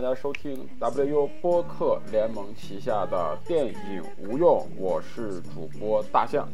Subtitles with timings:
[0.00, 3.74] 大家收听 WU 播客联盟旗下的电影
[4.16, 6.48] 无用，我是主播大象。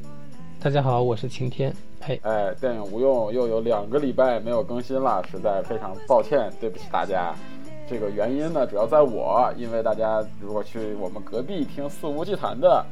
[0.58, 1.70] 大家好，我是晴天。
[2.00, 7.34] 嘿，哎，电影无用又有两个礼拜没有更新了，实在非常抱歉，对不起大家。
[7.86, 12.82] 这个原因呢，主要在我，因为大家如果去我们隔壁听肆无忌惮的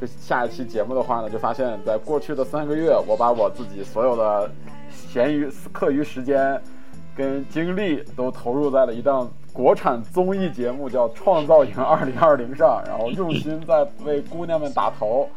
[0.00, 4.50] 这下一期节目的话呢，就发现，在过去的三个月，我把我自己所有的
[4.90, 6.60] 闲余课余时间。
[7.14, 15.28] 跟精力都投入在了一档国产综艺节目叫《创造营二零二零》上，然后 用心在为姑娘们打头，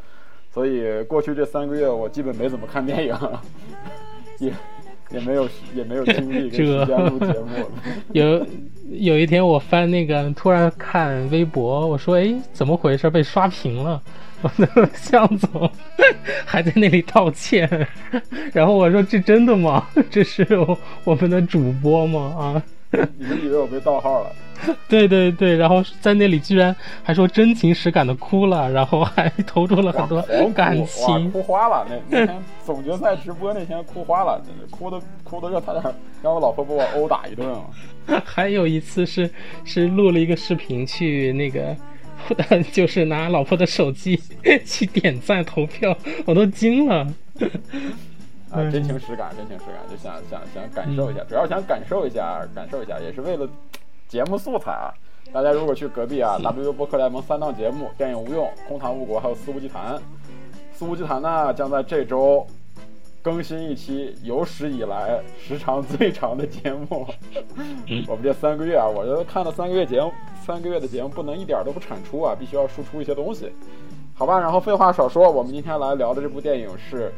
[0.54, 3.18] 所以过去这三个月我基本没怎么看电影，
[4.40, 4.52] 也
[5.12, 7.70] 也没有也没有精力跟时间录节目。
[8.14, 8.46] 有
[8.90, 13.10] 有一天我翻那个，突然看微博，我说：“哎，怎么回事？
[13.10, 14.02] 被刷屏了。”
[14.94, 15.72] 向总
[16.46, 17.68] 还在那里道歉，
[18.54, 19.88] 然后我说：“这真的吗？
[20.12, 20.46] 这是
[21.04, 22.64] 我们的主播吗？”啊，
[23.18, 24.32] 你们以为我被盗号了？
[24.88, 30.22] 对对对，然后在那里居然还说真情实感的哭了，然后还投入了很多
[30.54, 31.86] 感情，哭花了。
[31.90, 35.84] 那那天总决赛直播那天哭花了，哭的哭的让差点
[36.24, 37.62] 让我老婆把我殴打一顿啊。
[38.24, 39.30] 还有一次是
[39.64, 41.76] 是录了一个视频去那个。
[42.72, 44.20] 就是拿老婆的手机
[44.66, 47.06] 去点赞投票，我都惊了。
[48.56, 53.48] 啊，真情实感，真情实感，就想想想感受一下，主要想感受一下，感受一下，也是为了
[54.08, 54.94] 节目素材啊。
[55.34, 59.96] 大家如果去隔壁啊，W 播客联盟三档节目《电影无用》《空谈误国》还有《肆无忌谈》，
[60.72, 62.46] 《肆无忌谈》呢将在这周
[63.22, 67.08] 更新一期有史以来时长最长的节目。
[68.08, 70.12] 我们这三个月啊，我觉得看了三个月节目。
[70.46, 73.52] 三个月的节目不能一点都不产出啊，必须要输出一些东西，
[74.14, 74.40] 好吧？
[74.40, 77.12] 然后废话少说，我们今天来聊的这部电影是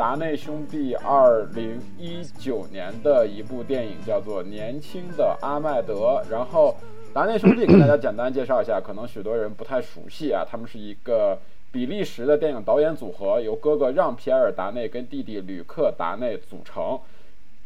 [0.00, 6.22] 达内兄弟二零一九年的一部电影，叫做《年轻的阿麦德》。
[6.30, 6.74] 然后
[7.12, 11.38] 达内兄弟给大家简单介绍一下，可能许多人不太熟悉啊，他们是一个
[11.70, 16.98] 比利时的电影导演组合，由哥哥让·皮埃尔·达内跟弟弟吕克·达内组成。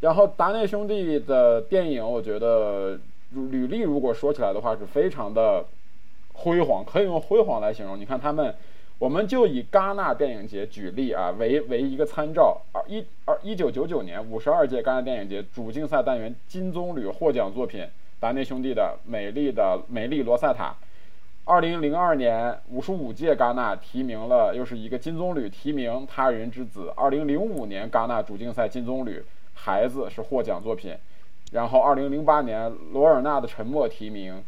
[0.00, 2.98] 然后达内兄弟的电影，我觉得。
[3.50, 5.64] 履历如果说起来的话，是非常的
[6.32, 7.98] 辉煌，可以用辉煌来形容。
[7.98, 8.54] 你看他们，
[8.98, 12.62] 我们就以戛纳电影节举例啊，为为一个参照。
[12.72, 17.86] 二一二一九九九年五十二届戛纳电影节主竞赛单元金棕榈获奖作品，
[18.20, 20.70] 达内兄弟的《美丽的美丽罗塞塔》。
[21.44, 26.86] 二零零二年五十五届戛纳提名了，又是一个金棕榈提名《他人之子》。
[26.94, 29.18] 二零零五年戛纳主竞赛金棕榈
[29.52, 30.96] 《孩子》是获奖作品。
[31.52, 34.42] 然后，二零零八年罗尔纳的《沉默》提名，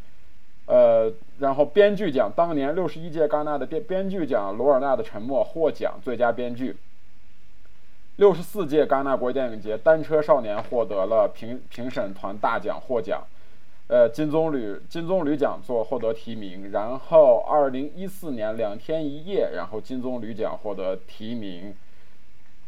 [0.67, 6.77] 呃，然后编剧奖当年六十一届戛纳的编编剧奖，罗尔纳的《沉默》获奖最佳编剧。
[8.17, 13.23] 六十四届戛纳国际电影节《单车少年》获得了评评审团大奖获奖，
[13.89, 16.71] 呃，金棕榈金棕榈奖座获得提名。
[16.73, 21.75] 然后，二零一四年两天一夜，然后金棕榈奖获得提名。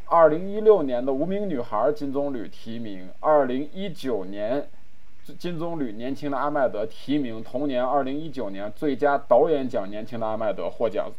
[0.05, 4.69] 二零一六年的《无名女孩》金棕榈提名，二零一九年
[5.35, 11.11] 金棕榈年轻的阿麦德提名，同年二零一九年最佳导演奖年轻的阿麦德获奖。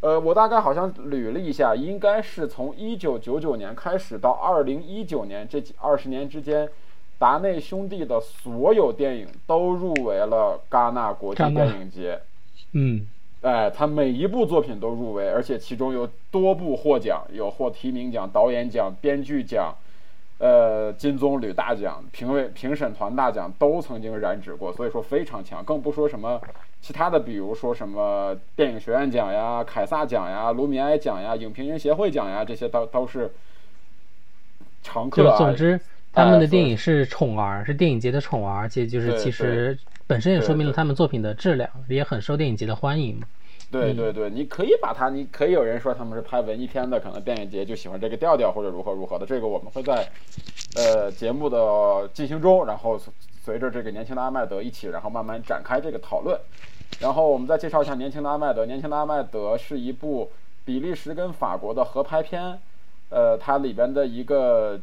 [0.00, 6.68] 呃，我大概好像捋了一下，应该是从一九九九年开始到二零一九年这几二十年之间，
[7.18, 12.20] 达内兄弟的所有电影都入围了戛纳国际电影节。
[12.72, 13.06] 嗯。
[13.40, 19.72] 哎，他每一部作品都入围，而且其中有多部获奖，有获提名奖、导演奖、编剧奖，
[20.38, 25.64] 呃，金棕榈大奖、评委评审团大奖都曾经染指过，所以说非常强。
[25.64, 26.40] 更不说什么
[26.80, 33.30] 其他的，比如说什么电影学院奖呀、凯撒奖呀、卢米埃奖呀、影评人协会奖呀，这些都都是
[34.82, 35.36] 常客。
[35.36, 35.80] 总之，
[36.12, 39.78] 他们的电影是宠儿，是电影节的宠儿，而且就是其实。
[40.06, 43.26] 本身也说明了他们作品的质量，也很受电影节的欢迎嘛。
[43.70, 49.26] 对对对，你可以把它，你可以有人说他们是拍文艺片的，可能电影节就喜欢这个调调或者如何如何的。
[49.26, 50.08] 这个我们会在
[50.76, 52.98] 呃节目的进行中，然后
[53.42, 56.40] 随着这个年轻的阿麦德一起，然后慢慢展开这个讨论。
[56.98, 58.64] 然后我们再介绍一下年轻的阿麦德。
[58.64, 60.30] 年轻的阿麦德是一部
[60.64, 62.58] 比利时跟法国的合拍片，
[63.10, 64.80] 呃，它里边的一个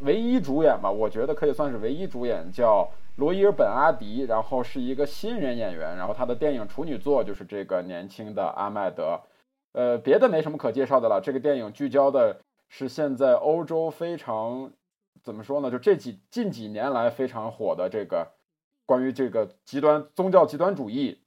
[0.00, 2.86] 唯一主演吧，我觉得可以算是唯一主演，叫。
[3.16, 9.20] 罗伊尔·本·阿迪，然后是一个新人演员，然后他的电影处女作就是这个年轻的阿麦德，
[9.72, 11.20] 呃，别的没什么可介绍的了。
[11.22, 14.70] 这个电影聚焦的是现在欧洲非常
[15.22, 15.70] 怎么说呢？
[15.70, 18.32] 就这几近几年来非常火的这个
[18.84, 21.18] 关于这个极端宗教极端主义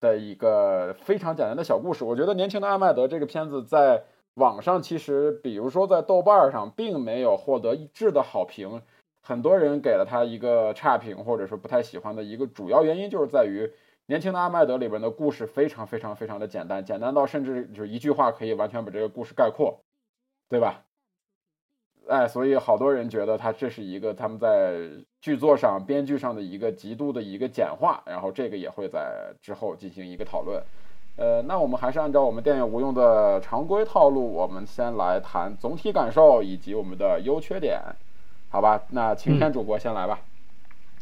[0.00, 2.04] 的一个非常简单的小故事。
[2.04, 4.04] 我觉得年轻的阿麦德这个片子在
[4.34, 8.82] 网上其实，比如说在豆瓣上，并没有获得一致的好评。
[9.30, 13.70] 很多人给了他一个差评，或者说不太喜欢的一个主要原因，就是在于
[14.06, 19.78] 年轻的阿麦德里边的故事非常非常非常的简单，简单到甚至就一句话可以完全把这个故事概括，
[20.48, 20.82] 对吧？
[22.08, 24.80] 哎，所以好多人觉得他这是一个他们在
[25.20, 30.60] 剧作上、编剧上的一个极度的一个简化，然后这个也会在之后进行一个讨论。
[31.16, 37.80] 呃，那我们还是按照我们电影无用的常规套路，我们先来谈总体感受以及我们的优缺点，
[38.50, 38.82] 好吧？
[38.90, 40.18] 那晴天主播先来吧。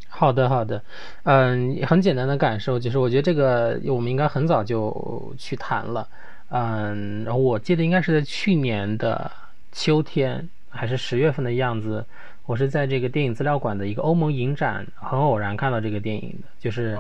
[0.09, 0.81] 好的，好的。
[1.25, 6.07] 嗯，很简单的感受就是，我觉得这个我们应该很早就去谈了。
[6.51, 9.31] 嗯，然后我记得应该是在去年的
[9.73, 10.49] 秋天。
[10.71, 12.05] 还是十月份的样子，
[12.45, 16.97] 我是在这个电影资料馆的一个欧盟影展，很偶然看到这个电影的，就是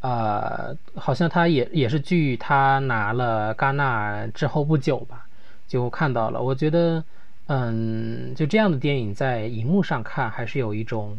[0.00, 5.26] 呃，好像他也也是据他拿了戛纳之后不久吧，
[5.66, 6.40] 就看到了。
[6.40, 7.02] 我觉得，
[7.48, 11.18] 嗯，就这样的电影在荧幕上看，还是有一种。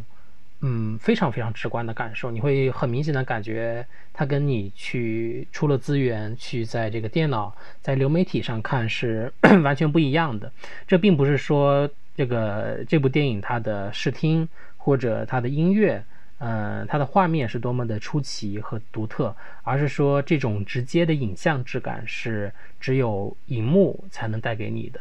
[0.62, 9.32] 嗯，非常非常直观的感受，你会很明显的感觉，它跟你去出了资源去在这个电脑在流媒体上看是
[9.64, 10.52] 完全不一样的。
[10.86, 16.04] 这并不是说这个这部电影它的视听或者它的音乐，
[16.40, 19.34] 嗯，它的画面是多么的出奇和独特，
[19.64, 22.52] 而是说这种直接的影像质感是
[22.82, 25.00] 只有荧幕才能带给你的。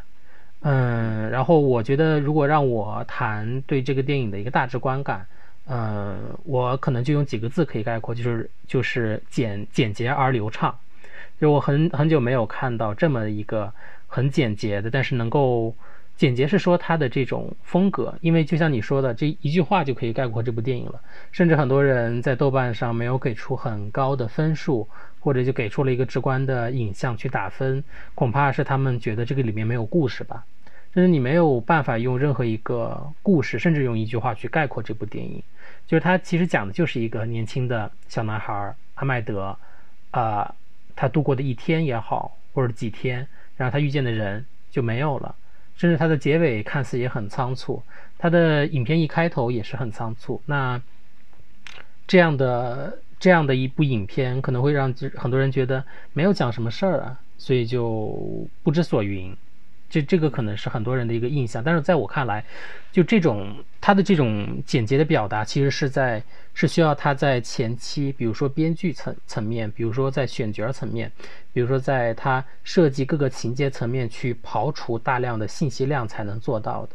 [0.60, 5.26] 嗯，然后我觉得如果让我谈对这个电影的一个大致观感。
[5.70, 10.74] 呃，我可能就用几个字可以概括，就是就是简简洁而流畅。
[11.38, 13.70] 就我很很久没有看到这么一个
[14.06, 15.74] 很简洁的，但是能够
[16.16, 20.98] 简洁是说它的这种风格，因为就像你说的，这一句话就可以概括这部电影了。
[21.32, 24.88] 甚至很多人在豆瓣上没有给出很高的分数，
[25.20, 27.82] 或者就给出了一个直观的影像去打分，
[28.14, 30.44] 恐怕是他们觉得这个里面没有故事吧。
[30.94, 35.42] 就是你没有办法用任何一个故事，甚至用一句话去概括这部电影。
[35.86, 39.56] 就是他其实讲的就是一个年轻的小男孩阿麦德，
[40.10, 40.54] 啊，
[40.96, 43.26] 他度过的一天也好，或者几天，
[43.56, 45.34] 然后他遇见的人就没有了，
[45.76, 47.82] 甚至他的结尾看似也很仓促，
[48.16, 50.42] 他的影片一开头也是很仓促。
[50.46, 50.80] 那
[52.06, 59.36] 这样的这样的一部影片可能会让很多人觉得没有讲什么事儿啊，所以就不知所云。
[59.90, 62.44] 这这个可能是很多人的一个印象，但是在我看来，
[62.92, 66.22] 就这种他的这种简洁的表达，其实是在
[66.52, 71.10] 是需要他在前期，比如说编剧层层面，比如说在选角层面，
[71.54, 76.90] 比如说在他设计各个情节层面去刨除大量的信息量才能做到的。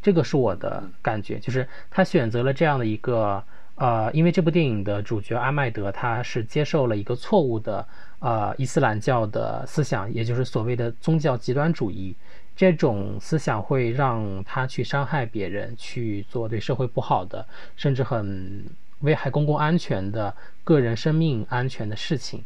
[0.00, 3.44] 这个是我的感觉，就是他选择了这样的一个
[3.80, 7.86] 呃，因为这部电影的主角阿麦德他是接受了一个错误的
[8.18, 12.14] 呃伊斯兰教的思想，也就是所谓的宗教极端主义。
[12.54, 18.66] 这种思想会让他去伤害别人，去做对社会不好的，甚至很
[18.98, 22.44] 危害公共安全的个人生命安全的事情，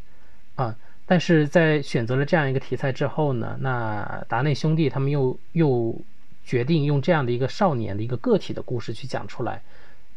[0.55, 0.77] 啊！
[1.05, 6.01] 但是在选择了这样一个题材之后呢，那达内兄弟他们又又
[6.45, 9.61] 决定用这样的一个少年的一个个体的故事去讲出来。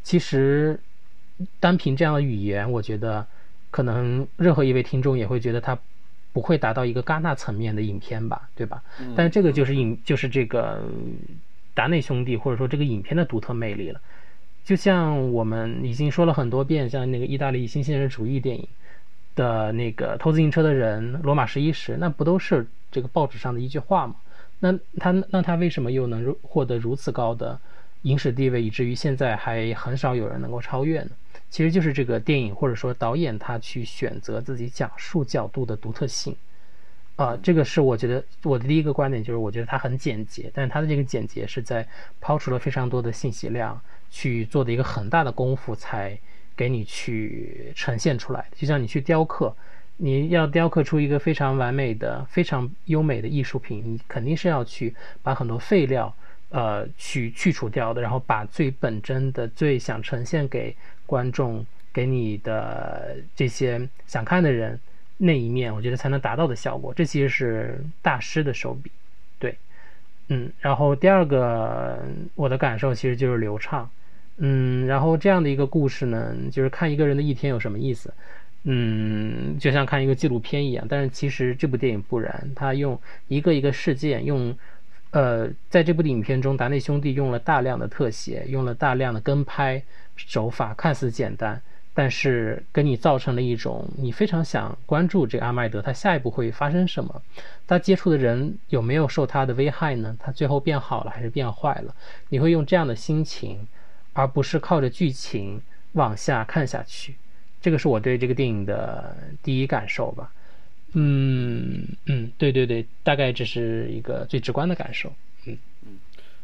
[0.03, 0.79] 其实
[1.59, 3.25] 单凭这样的语言，我觉得
[3.71, 5.77] 可能任何一位听众也会觉得他。
[6.33, 8.83] 不会达到一个戛纳层面的影片吧，对吧？
[9.15, 10.83] 但是这个就是影，就是这个
[11.73, 13.99] 达内兄弟或者说这个影片的独特魅力了。
[14.63, 18.67] 就像我们已经说了很多遍，像那个意大利新现实主义电影
[19.33, 24.17] 的那个偷自行车的人，罗马十一时，那不都是这个报纸上的一句话吗？
[24.59, 27.59] 那他那他为什么又能获得如此高的
[28.03, 31.09] 影史地位，以至于现在还很少有人能够超越呢？
[31.49, 36.35] 其实就是这个电影或者说导演他去选择自己讲述角度的独特性，
[37.15, 41.87] 啊，这个是我觉得我的第一个观点，就是我觉得它很简洁，但是它的这个简洁是在
[42.19, 46.19] 抛出了非常多的信息量去做的一个很大的功夫才
[46.55, 48.45] 给你去呈现出来。
[48.55, 49.55] 就像你去雕刻，
[49.95, 56.13] 你要雕刻出一个非常完美的、非常优美的艺术品，你肯定是要去把很多废料。
[56.49, 60.73] 呃，去去除掉的，然后把最本真的、最想呈现给
[61.07, 64.79] 观众、给你的这些想看的人
[65.17, 66.93] 那一面，我觉得才能达到的效果。
[66.93, 68.91] 这其实是大师的手笔，
[69.39, 69.57] 对，
[70.27, 70.51] 嗯。
[70.59, 71.97] 然后第二个，
[72.35, 73.89] 我的感受其实就是流畅，
[74.37, 74.85] 嗯。
[74.85, 78.13] 然后这样的一个故事呢，就是看一个人的一天有什么意思，
[78.63, 80.85] 嗯，就像看一个纪录片一样。
[80.87, 84.55] 但是其实这部电影不然，他用一个一个事件用。
[85.11, 89.81] 呃，在这部影片中，达内兄弟用了大量的特写，用了大量的跟拍
[90.17, 91.61] 手法，看似简单，
[91.93, 97.21] 但是给你造成了一种你非常想关注这个阿麦德，他下一步会发生什么？
[97.65, 100.17] 他接触的人有没有受他的危害呢？
[100.19, 101.95] 他最后变好了还是变坏了？
[102.29, 103.67] 你会用这样的心情，
[104.13, 105.61] 而不是靠着剧情
[105.93, 107.15] 往下看下去。
[107.61, 110.31] 这个是我对这个电影的第一感受吧。
[110.93, 115.11] 嗯嗯，对对对，大概这是一个最直观的感受。
[115.45, 115.99] 嗯嗯，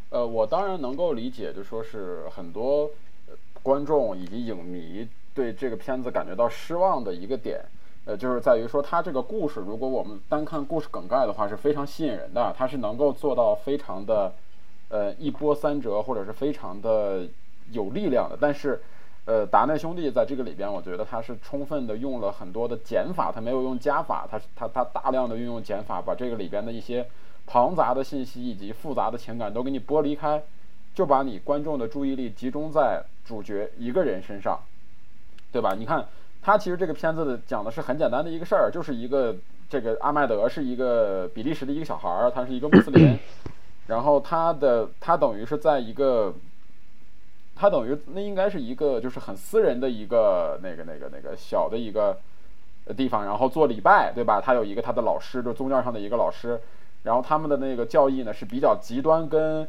[0.09, 2.91] 呃，我当然能够理解，就说是很多
[3.63, 7.59] 观众以及影迷对这个片子感觉到失望的一个点，
[8.05, 14.31] 呃，就是在于说它这个故事，如果我们单看故事梗概的话，是非常吸引人的，它是能够做到非常的
[14.89, 17.25] 呃一波三折，或者是非常的
[17.71, 18.79] 有力量的，但是。
[19.25, 27.07] 呃，达内兄弟在这个里边，我觉得他是充分的用了很多的减法，他没有用加法，他他他大量的运用减法，把这个里边的一些
[27.47, 30.43] 庞杂的信息以及复杂的情感都给你剥离开，
[30.93, 34.59] 就把你观众的注意力集中在主角一个人身上，
[35.51, 35.73] 对吧？
[35.77, 36.05] 你看，
[36.41, 39.35] 他其实这个片子的讲的是很简单的一个事儿，就是一个
[39.69, 43.17] 这个阿麦德是一个比利时的一个小孩儿，他是一个穆斯林，
[43.87, 46.33] 然后他的他等于是在一个。
[47.55, 52.17] 他等于那应该是一个就是很私人的一个那个那个那个小的一个
[52.97, 54.41] 地方，然后做礼拜，对吧？
[54.41, 56.59] 他有一个他的老师，就宗教上的一个老师，
[57.03, 59.67] 然后他们的那个教义呢是比较极端，跟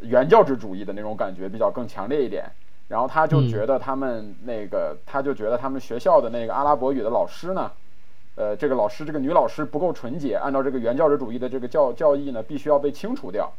[0.00, 2.50] 原教旨主义的那种感觉比较更强烈一点。
[2.88, 7.70] 然后他就觉得他们那个，他就觉得他们学校的那个阿拉伯语的老师呢，
[8.36, 13.52] 呃，这个老师这个女老师不够纯洁，按照这个原教旨主义的这个教教义呢，必须要被清除掉。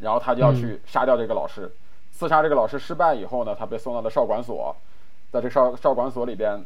[0.00, 1.70] 然后他就要去杀掉这个老师。
[2.10, 4.74] 刺杀这个老师失败以后呢，他被送到了少管所，
[5.30, 6.64] 在这少少管所里边，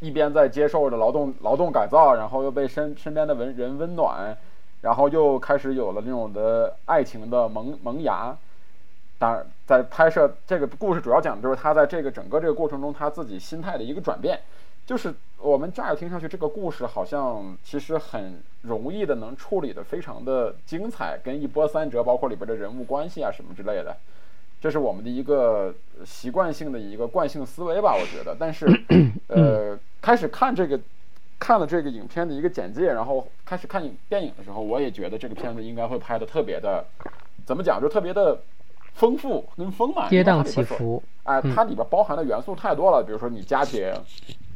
[0.00, 4.36] 一边在接受着劳动劳动改造，然后又被身身边的文人温暖，
[4.82, 8.36] 然后又开始有了那种的爱情的萌萌芽。
[9.18, 14.38] 当然，在拍摄这个故事主要讲的就是他在这个整个这个过程中他自己心态的一个转变。
[14.84, 23.96] 就是我们乍一听上去这个故事好像其实很容易的能处理的非常的精彩，跟一波三折，包括里边的人物关系啊什么之类的。
[24.60, 25.72] 这是我们的一个
[26.04, 28.36] 习惯性的一个惯性思维吧，我觉得。
[28.38, 28.66] 但是，
[29.28, 30.78] 呃，开始看这个，
[31.42, 36.84] 看了这个影片的一个简介，然后开始看影电影的时候，我也觉得这个片子应该会拍的特别的，
[37.44, 38.40] 怎么讲，就特别的
[38.94, 40.08] 丰富跟丰满。
[40.08, 41.02] 跌宕起伏。
[41.24, 43.92] 哎，它里边包含的元素太多了，比如说你家庭、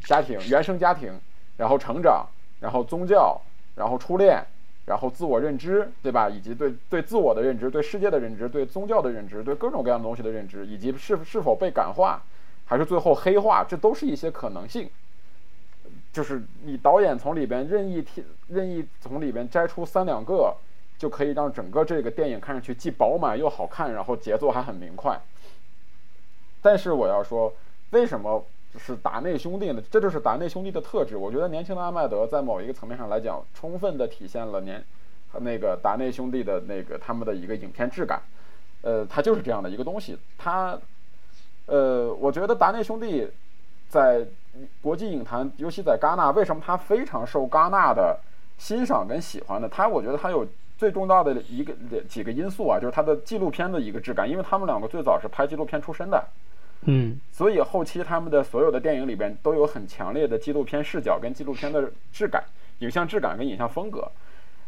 [0.04, 1.12] 家庭、原生家庭，
[1.56, 2.24] 然后成长，
[2.60, 3.40] 然后宗教，
[3.74, 4.40] 然后初恋。
[4.84, 6.30] 然后自我认知，对吧？
[6.30, 12.22] 以及对对自我的认知、对世界的认知、对宗教的认知、对各种各样的东西的认知，以及是是否被感化，
[12.64, 14.88] 还是最后黑化，这都是一些可能性。
[16.16, 20.56] 就是你导演从里边任意替任意从里边摘出三两个，
[20.96, 25.20] 就可以让整个这个电影看上去既饱满又好看，然后节奏还很明快。
[26.62, 27.52] 但是我要说，
[27.90, 28.42] 为什么？
[28.78, 31.16] 是达内兄弟呢，这就是达内兄弟的特质。
[31.16, 34.84] 我觉得年轻的阿麦德在某一个层面上来讲，充分的体现了年
[35.40, 38.20] 那个达内兄弟的那个他们的一个影片质感。
[38.82, 40.18] 呃，他就是这样的一个东西。
[40.36, 40.78] 他，
[41.64, 43.26] 呃，我觉得达内兄弟
[43.88, 44.26] 在
[44.80, 48.18] 国际影坛，尤其在戛纳，为什么他非常受戛纳的
[48.58, 49.68] 欣赏跟喜欢呢？
[49.68, 50.46] 他，我觉得他有
[50.78, 51.72] 最重要的一个
[52.08, 56.24] 几个因素啊，就是他的纪录片的一个质感，因为他们两个最早是拍纪录片出身的。
[56.82, 62.44] 嗯，所以后期他们的所有的电影里边都有很强烈的纪录片视角跟纪录片的质感、
[62.80, 64.10] 影像质感跟影像风格，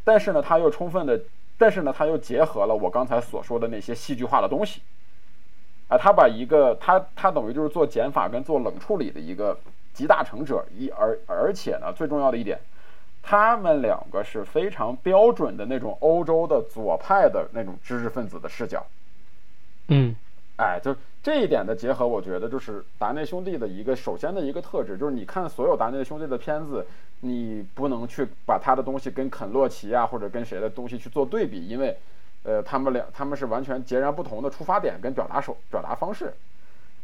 [0.04, 1.20] 但是呢，他又充分的，
[1.58, 4.80] 但是呢，他又结合了我刚才所说的那些戏剧化的东西，
[5.88, 9.58] 啊，他把一个他他等于就是做减法跟做冷处理的一个
[9.92, 12.58] 集大成者，一而而且呢，最重要的一点，
[13.22, 18.86] 他们两个是非常标准的那种欧洲的左派的那种知识分子的视角，
[19.88, 20.14] 嗯。
[20.60, 20.92] 哎，就
[21.22, 26.84] 这一点的结合，我觉得就是达内兄弟的一个首先的一个特质，就是你看所有达内兄弟的片子，
[27.20, 31.96] 你不能去把他的东西跟肯洛奇啊或者跟谁的东西去做对比，因为，
[32.48, 36.32] 呃，他们俩他们是完全截然不同的出发点跟表达手表达方式，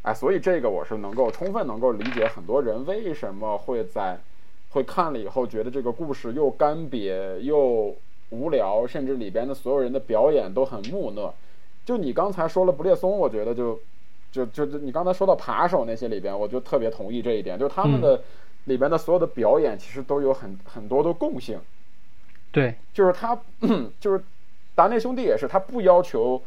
[0.01, 4.19] 哎，所以这个我是能够充分能够理解很多人为什么会在
[4.71, 7.95] 会看了以后觉得这个故事又干瘪又
[8.31, 11.35] 无聊，甚至里边的所有人的表演都很木讷。
[11.85, 13.79] 就你刚才说了不列松，我觉得就，
[14.33, 18.19] 就就就你刚才说到扒手那些里边，我就特别同意这一点，就是他们的
[18.65, 21.61] 里边的所有的表演其实都有很很多的共性。
[22.51, 23.39] 对，就是他，
[24.01, 24.25] 就是
[24.75, 26.43] 达内兄弟也是，他不要求。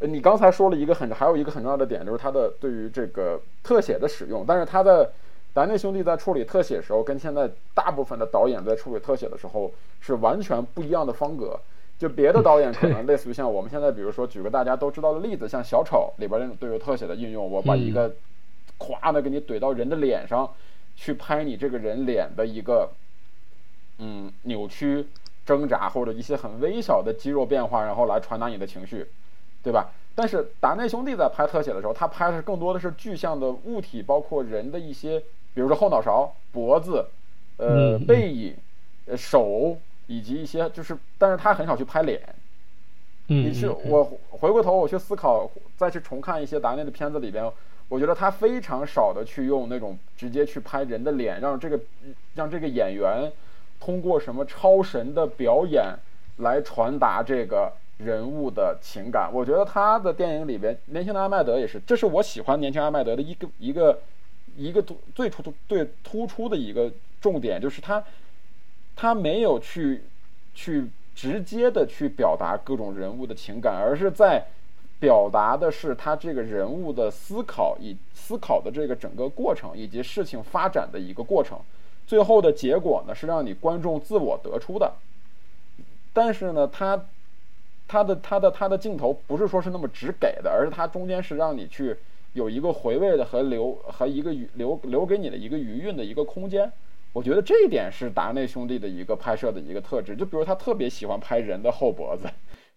[0.00, 5.08] 你刚才说了一个很，还有一个很重要的点，就是他的对于这个特写的使用，但是他在
[5.54, 11.58] 达内兄弟在处理特写时候，跟现在大部分的导演在处理特写的时候是完全不一样的风格。
[11.98, 18.14] 就别的导演可能类似于像我们现在，比如说举个大家都知道的例子，像小丑里边那种对于特写的应用，我把一个
[18.78, 20.46] 咵的给你怼到人的脸上，
[20.94, 22.90] 去拍你这个人脸的一个
[23.98, 25.06] 嗯扭曲、
[25.46, 29.06] 挣扎或者一些很微小的肌肉变化，然后来传达你的情绪，
[29.62, 29.92] 对吧？
[30.14, 35.20] 但是达内兄弟在拍特写的时候，他拍的更多的是具象的物体，包括人的一些，
[35.54, 37.06] 比如说后脑勺、脖子、
[37.58, 38.56] 呃背影、
[39.06, 42.20] 呃手，以及一些就是，但是他很少去拍脸。
[43.28, 47.50] 你去我回过头我去思考，再去重看一些达内的片子里边，
[47.88, 51.78] 我觉得他非常少的去用那种直接去拍人的脸，让这个
[52.34, 53.30] 让这个演员
[53.80, 55.94] 通过什么超神的表演
[56.38, 57.72] 来传达这个。
[57.98, 63.98] 人物的情感，我觉得他的电影里边，年轻的阿麦德也是，这是我喜欢年轻阿麦德的一个一个
[64.54, 66.92] 一个最突出最突出的一个
[67.22, 68.04] 重点，就是他
[68.94, 70.02] 他没有去
[70.54, 74.44] 去直接的去表达各种人物的情感，而是在
[75.00, 81.58] 表达的是他这个人物的思考以思考的这个整个过程以及事情发展的一个过程，
[82.06, 84.94] 最后的结果呢是让你观众自我得出的，
[86.12, 87.06] 但是呢他。
[87.88, 91.96] 他的他的他的镜头不是说是那么直给的，而是他中间是让你去
[92.32, 96.72] 有一个回味的和留和一个余留留给你的一个余韵的一个空间。
[97.12, 100.16] 我觉得这一点是达内兄弟的一个拍摄的一个特质。
[100.16, 102.28] 就比如他特别喜欢拍人的后脖子，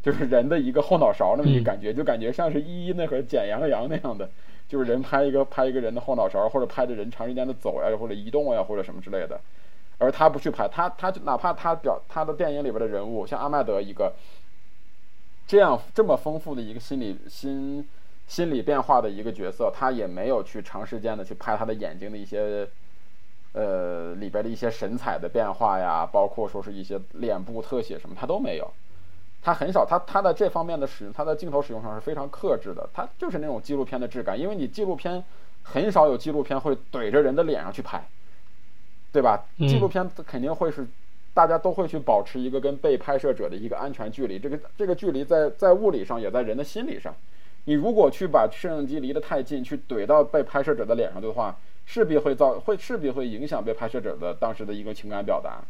[0.04, 4.30] 就是人的一个后脑勺那么一感觉，就感觉像是一一那会儿剪羊羊那样的，
[4.70, 9.38] 就是人拍一个拍一个人的后脑勺，或者拍着人长时间的走呀，或者移动呀，或者什么之类的。
[9.98, 14.14] 而他不去拍，他他哪怕他表他的电影里边的人物，像阿麦德一个。
[15.48, 17.84] 这样这么丰富的一个心理心
[18.28, 22.68] 心理变化的一个角色，他也没有去长时间的去拍他的眼睛的一些，
[23.54, 28.72] 呃里边的一些神采的变化呀，包括说是一些脸部特写什么，他都没有。
[29.42, 32.90] 他很少，他他在这方面的使用，他的镜头使用上是非常克制的。
[32.94, 35.24] 他就是那种纪录片的质感，因为你纪录片
[35.64, 38.08] 很少有纪录片会怼着人的脸上去拍，
[39.12, 39.46] 对吧？
[39.58, 40.88] 纪录片肯定会是。
[41.32, 47.16] 大家都会去保持一个跟被拍摄者的一个安全距离，这个这个距离在在物理上也在人的心理上。
[47.66, 55.62] 你如果去把摄像机离得太近，去怼到被拍摄者的脸上的话，势必会造会势必会影响被拍摄者的当时的一个情感表达。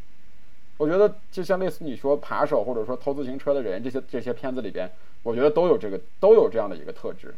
[0.80, 4.90] 我觉得就像类似你说扒手或者说偷自行车的人这些这些片子里边，
[5.24, 7.36] 我觉得都有这个都有这样的一个特质，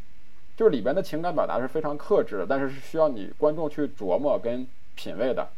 [0.55, 5.49] 就是里边的情感表达是非常克制的，但是是需要你观众去琢磨跟品味的。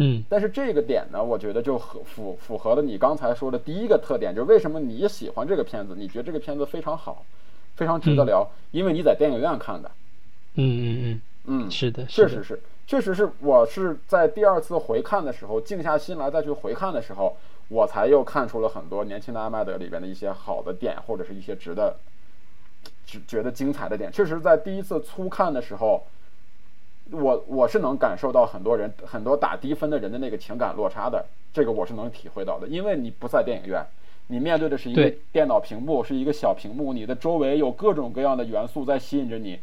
[0.00, 7.24] 嗯，但是这个点呢，我觉得就合符符合了你刚才说的第一个特点，就是为什么你喜欢这个片子，你觉得这个片子非常好，
[7.76, 9.90] 非常值得聊，因为你在电影院看的。
[10.54, 17.36] 嗯嗯嗯嗯，是的，确实是，确实是我是在第二次回看的时候，静下心来再去回看的时候，
[17.68, 21.94] 我才又看出了很多年轻的阿麦德里边的一些好的点，或者是一些值得，
[23.06, 24.10] 觉觉得精彩的点。
[24.10, 26.02] 确实，在第一次粗看的时候。
[27.10, 31.24] 我我是能感受到很多人很多打低分的人的那个情感落差的，
[31.54, 32.68] 这个我是能体会到的。
[32.68, 33.82] 因为你不在电影院，
[34.26, 39.58] 你面对的是一个电脑屏幕，是一个小屏幕，你的周围有各种各样的元素在吸引着你，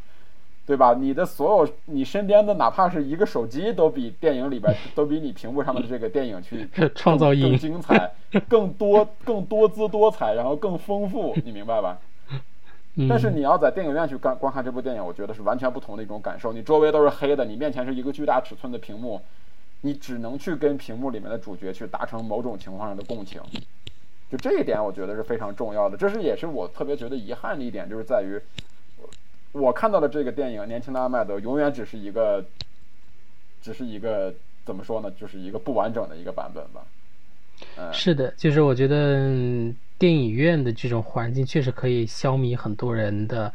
[0.65, 0.93] 对吧？
[0.93, 8.11] 你的所有你身边的哪怕是一个手机，都比电影里边都比你屏幕上的这个电影去 创造更精彩、
[8.47, 11.99] 更多、更多姿多彩，然后更丰富，你明白吧？
[13.09, 16.53] 但是你要在电影院去观观看这部电影，我觉得是完全不同的一种感受。
[16.53, 19.21] 你周围都是黑的，你面前是一个巨大尺寸的屏幕，
[19.81, 23.41] 你只能去跟屏幕里面的主角去达成某种情况上的共情。
[24.31, 25.97] 就这一点，我觉得是非常重要的。
[25.97, 28.41] 这是也是我特别觉得遗憾的一点，就是在于
[29.55, 32.45] 我看到的这个电影《年轻的阿麦德》永远只是一个，
[33.61, 34.33] 只是一个
[34.65, 35.09] 怎么说呢？
[35.19, 37.91] 就是一个不完整的一个版本吧。
[37.91, 39.73] 是的，就是我觉得。
[39.97, 43.51] 电影院的这种环境确实可以消弭很多人的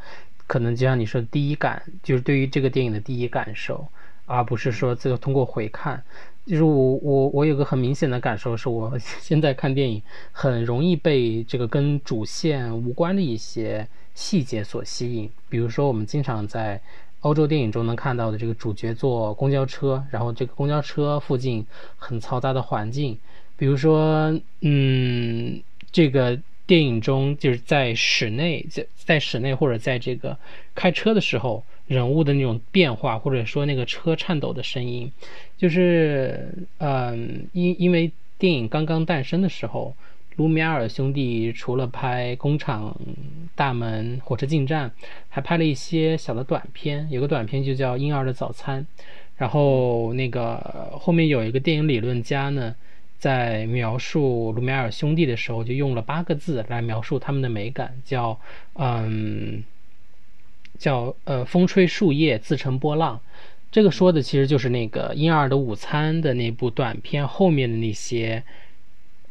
[0.47, 3.87] 可能，就像你说的第一感，就是对于这个电影的第一感受，
[4.25, 6.03] 而不是说这个通过回看。
[6.47, 13.87] 就是我我我有个很明显的感受，是我 现在看电影很容易被这个跟主线无关的一些
[14.21, 15.31] 细节所吸引。
[15.49, 16.79] 比如说，我们经常在
[17.21, 23.19] 欧洲电影中能看到的这个主角坐公交车，然后这个公交车附近很嘈杂的环境，
[23.57, 25.63] 比如说，嗯。
[25.93, 30.39] 这个电影中，就是在室内，在在室内或者在这个
[30.73, 35.11] 开车的时候，人物的那种变化，或者说那个车颤抖的声音，
[35.59, 39.97] 就是嗯，因因为电影刚刚诞生的时候，
[40.37, 42.97] 卢米埃尔兄弟除了拍《工厂
[43.55, 44.91] 大门》《火车进站》，
[45.29, 48.83] 还拍了一些小的短片，有个短片就叫《婴儿的早餐》，
[49.37, 52.75] 然后那个后面有一个电影理论家呢。
[53.19, 58.41] 在描述卢米埃尔兄弟的时候，就用了八个字来描述他们的美感，叫
[58.77, 59.63] 嗯，
[60.79, 63.21] 叫呃，风吹树叶自成波浪。
[63.71, 68.43] 这个说的其实就是那个《婴儿的午餐》的那部短片后面的那些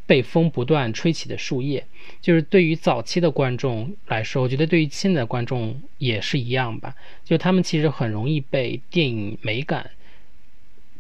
[0.10, 1.86] 被风不断吹起的树叶。
[2.20, 6.96] 就是对于早期的观众来说，我觉得对于现在的观众也是一样吧。
[7.24, 9.92] 就他们其实很容易被电影美感、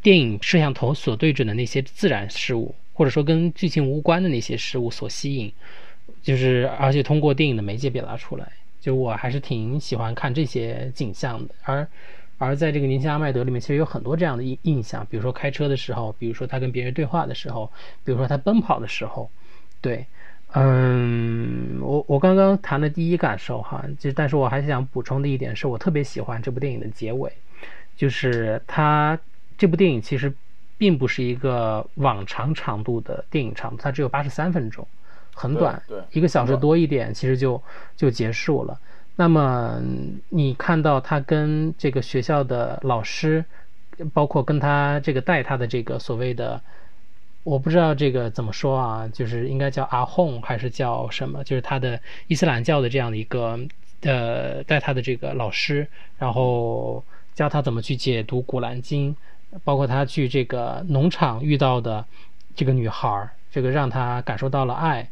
[0.03, 5.51] 电影摄像头所对准的那些自然事物，或者说跟剧情无关的那些事物所吸引。
[6.21, 8.47] 就是而且通过电影的媒介表达出来，
[8.79, 11.55] 就我还是挺喜欢看这些景象的。
[11.63, 11.87] 而
[12.39, 17.69] 而在这个年轻阿麦德里面，其实有很多这样的印印象，比如说开车的时候，比如说他跟别人对话的时候，
[18.05, 19.29] 比如说他奔跑的时候，
[19.81, 20.05] 对，
[20.53, 27.31] 嗯，我我刚刚谈的第一感受哈，就但是我还想补充的一点是，我特别喜欢这部电影的结尾，
[27.97, 29.19] 就是它
[29.57, 30.33] 这部电影其实
[30.77, 34.87] 并不是一个往常长度的电影长度，它只有八十三分钟，
[35.35, 37.61] 很短，对，一个小时多一点，其实就
[37.97, 38.79] 就结束了。
[39.19, 39.81] 那么
[40.29, 43.43] 你看到他跟这个学校的老师，
[44.13, 46.61] 包括跟他这个带他的这个所谓的，
[47.43, 51.43] 我不知道这个怎么说啊，就是应该叫阿訇还是叫什么？
[51.43, 53.59] 就是他的伊斯兰教的这样的一个
[54.03, 55.85] 呃带他的这个老师，
[56.17, 57.03] 然后
[57.35, 59.13] 教他怎么去解读古兰经，
[59.65, 62.05] 包括他去这个农场遇到的
[62.55, 65.09] 这个女孩，这个让他感受到了爱、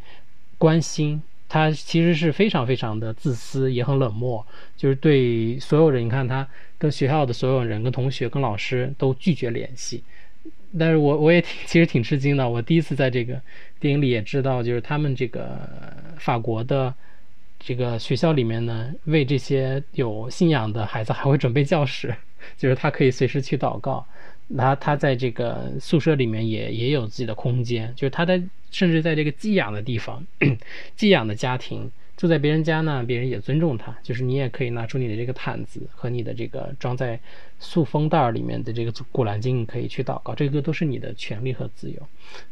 [0.57, 1.21] 关心。
[1.49, 10.03] 他其实是非常非常的自私，也很冷漠，就是对所有人，你看他跟学校的所有人、跟同学、跟老师都拒绝联系。
[10.77, 13.41] 但是我我也其实挺吃惊的，我第一次在这个
[13.79, 15.67] 电影里也知道，就是他们这个
[16.17, 16.93] 法国的
[17.57, 22.13] 这个学校里面呢，为这些有信仰的孩子还会准备教室，
[22.57, 24.05] 就是他可以随时去祷告。
[24.55, 30.25] 他他在这个宿舍里面也也有自己的空间，就是他在甚至在这个寄养的地方，
[30.95, 37.19] 寄养的家庭住在别人家呢，别人也尊重他，就是你也可以拿出你的这个毯子和你的这个装在
[37.60, 42.01] 塑封袋里面的这个古兰经，可以去祷告，这个都是你的权利和自由。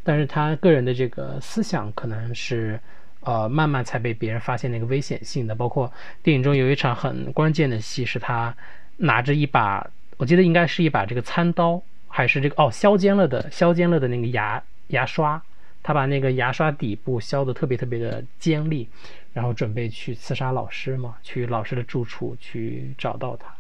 [0.04, 2.78] 但是他个人的这个思想可能是
[3.22, 8.54] 呃慢慢才被别人发现那个危险性的，包括电影中有一场很关键的戏，是他
[8.98, 9.90] 拿着一把。
[10.18, 15.42] 我记得应该是一把这个餐刀，还是这个哦削尖了的削尖了的那个牙牙刷，
[15.84, 18.88] 他把那个牙刷底部削的特别特别的尖利，
[19.34, 23.54] 然后准备去刺杀老师嘛，去老师的住处去找到他。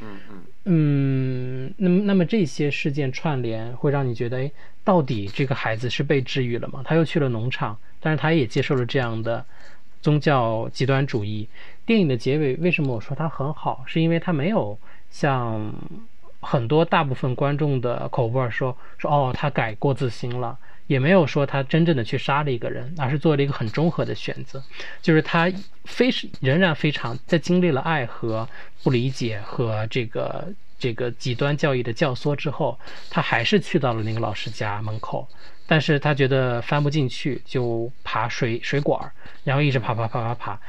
[0.00, 4.50] 嗯嗯嗯，那么那么这些事件串联会让你觉得，哎，
[4.84, 6.82] 到底这个孩子是被治愈了吗？
[6.84, 9.44] 他又去了农场，但是他也接受了这样的
[10.00, 11.48] 宗教极端主义。
[11.84, 13.82] 电影的结尾为什么我说它很好？
[13.86, 14.78] 是因为它没有。
[15.10, 15.72] 像
[16.40, 24.62] 很多大部分观众的口味说说哦，他改过自新了，也没有说他真正的去杀了一个人，而是做了一个很中和的选择，
[25.02, 25.52] 就是他
[25.84, 28.48] 非是仍然非常在经历了爱和
[28.82, 30.46] 不理解和这个
[30.78, 32.78] 这个极端教义的教唆之后，
[33.10, 35.26] 他还是去到了那个老师家门口，
[35.66, 39.10] 但是他觉得翻不进去，就爬水水管，
[39.42, 40.60] 然后一直爬爬爬爬爬。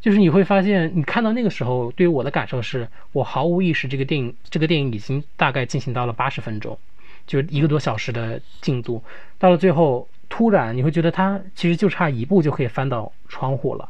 [0.00, 6.78] 就是你会发现，你看到那个时候，对于我的感受是，我毫无意识，这个电影，这个电影已经大概进行到了八十分钟，
[7.26, 9.02] 就是一个多小时的进度，
[9.38, 13.88] 到了最后，突然你会觉得他其实就差一步就可以翻到窗户了，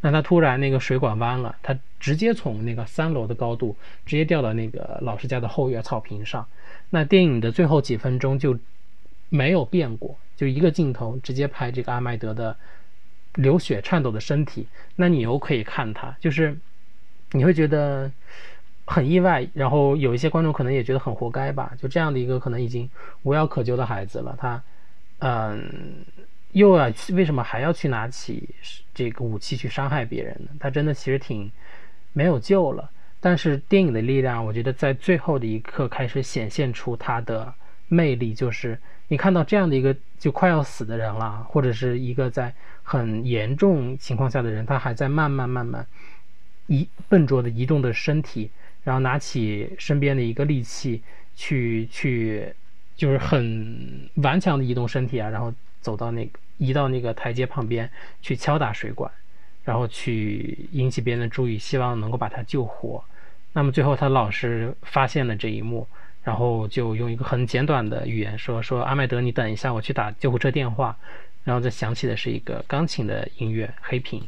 [0.00, 6.46] 那他突然那个水管弯了，他直接从那个三楼的高度直接掉到那个老师家的后院草坪上，
[6.88, 8.58] 那电影的最后几分钟就
[9.28, 12.56] 没有变过，就一个镜头直接拍这个阿麦德的。
[13.34, 14.66] 流血颤抖的身体，
[14.96, 16.56] 那你又可以看他，就是
[17.32, 18.10] 你会觉得
[18.84, 22.88] 很意外，然后有一些观众可能也觉得很活该吧，就这样的一个可能已经
[23.22, 24.62] 无药可救的孩子了，他
[25.20, 26.04] 嗯，
[26.52, 28.48] 又要为什么还要去拿起
[28.94, 30.50] 这个武器去伤害别人呢？
[30.58, 31.50] 他真的其实挺
[32.12, 32.90] 没有救了。
[33.22, 37.52] 但是电影的力量，我觉得在最后的一刻开始显现出它的
[37.86, 38.78] 魅力，就是
[39.10, 42.54] 你看到这样的一个就快要死的人了，或者是一个在。
[42.82, 45.86] 很严重情况下的人，他还在慢慢慢慢
[46.66, 48.50] 移笨拙的移动的身体，
[48.82, 51.00] 然后拿起身边的一个利器
[51.36, 52.52] 去去，
[52.96, 57.88] 就是很顽强的移动身体啊，然后走到那个移到那个台阶旁边
[58.20, 59.08] 去敲打水管，
[59.62, 63.04] 然后去引起别人的注意，希望能够把他救活。
[63.52, 65.86] 那么最后他老师发现了这一幕，
[66.22, 70.96] 然后就用一个很简短的语言说：“说阿麦德，你等一下，我去打救护车电话。”
[71.42, 74.20] 然后再响起的是一个钢琴的音乐，黑屏。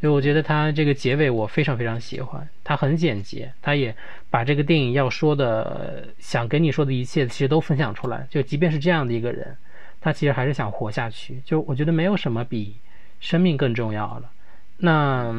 [0.00, 3.94] 所以我觉得他这个结尾我非常非常喜欢，他很简洁，他也
[4.30, 8.26] 把这个电影要说的、想跟你说的一切其实都分享出来。
[8.30, 9.56] 就即便是这样的一个人，
[10.00, 11.40] 他其实还是想活下去。
[11.44, 12.76] 就我觉得没有什么比
[13.20, 14.30] 生命更重要了。
[14.78, 15.34] 那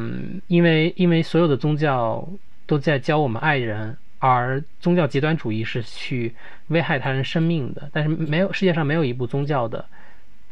[0.46, 2.26] 因为因为所有的宗教
[2.66, 6.34] 都在教我们爱人，而宗教极端主义是去
[6.68, 7.90] 危害他人生命的。
[7.92, 9.84] 但是没有世界上没有一部宗教的。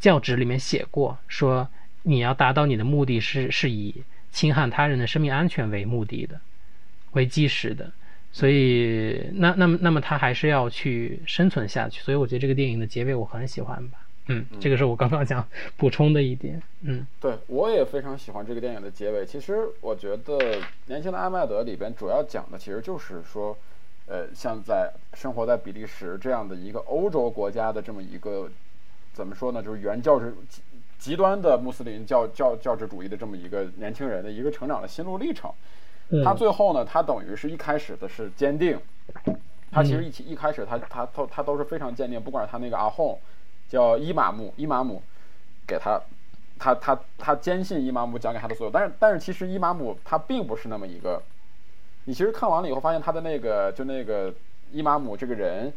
[0.01, 1.67] 教旨里面写过，说
[2.03, 6.39] 你要达到你的目的是是以侵害他人的生命安全为目的的，
[7.13, 7.91] 为基石的。
[8.31, 12.03] 所以，那那么那么他还是要去生存下去。
[12.03, 14.04] 所以我觉得这个电影的结尾我很喜欢吧。
[14.27, 16.63] 嗯，这个是我刚刚想补充的一点。
[16.83, 19.27] 嗯，对我也非常喜欢这个电影的结尾。
[19.27, 20.39] 其实我觉得
[20.87, 23.57] 《年轻的阿麦德》里边主要讲的其实就是说，
[24.07, 28.51] 呃，像在生活在比利时这样的一个欧洲国家的这么一个
[29.13, 30.63] 怎么说呢，就是原教旨极
[30.99, 35.53] 极端的穆斯林教教教旨主义的这么一个年轻人的一个成长的心路历程。
[36.25, 38.79] 他最后呢，他等于是一开始的是坚定，
[39.71, 43.17] 他其实一起一开始他他他他都是非常坚定，不管是他那个阿訇，
[43.69, 45.03] 叫伊玛目伊玛目，
[45.67, 46.01] 给他，
[46.59, 51.23] 他他他坚信伊玛目讲给他的所有，但是但是其实伊玛目他并不是那么一个，
[52.05, 54.33] 你其实看完了以后发现他的那个就那个
[54.73, 55.73] 伊玛目这个人。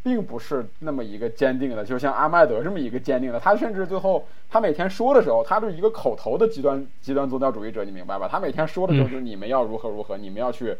[0.00, 3.38] 并不是那么一个坚定的，就像阿麦德这么一个坚定的。
[3.38, 8.28] 他甚至最后，他每天说的时候，他是一个口头的极端极端宗教主义者，你明白吧？
[8.28, 10.74] 他每天说的时候就是你们要如何如何，你们要去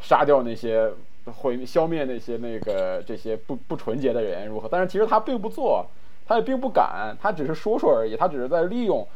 [0.00, 0.92] 杀掉那些
[1.32, 4.68] 毁消灭那些那个这些不不纯洁的人如何？
[4.70, 5.86] 但是其实他并不做，
[6.26, 8.16] 他也并不敢，他只是说说而已。
[8.16, 9.06] 他只是在利用，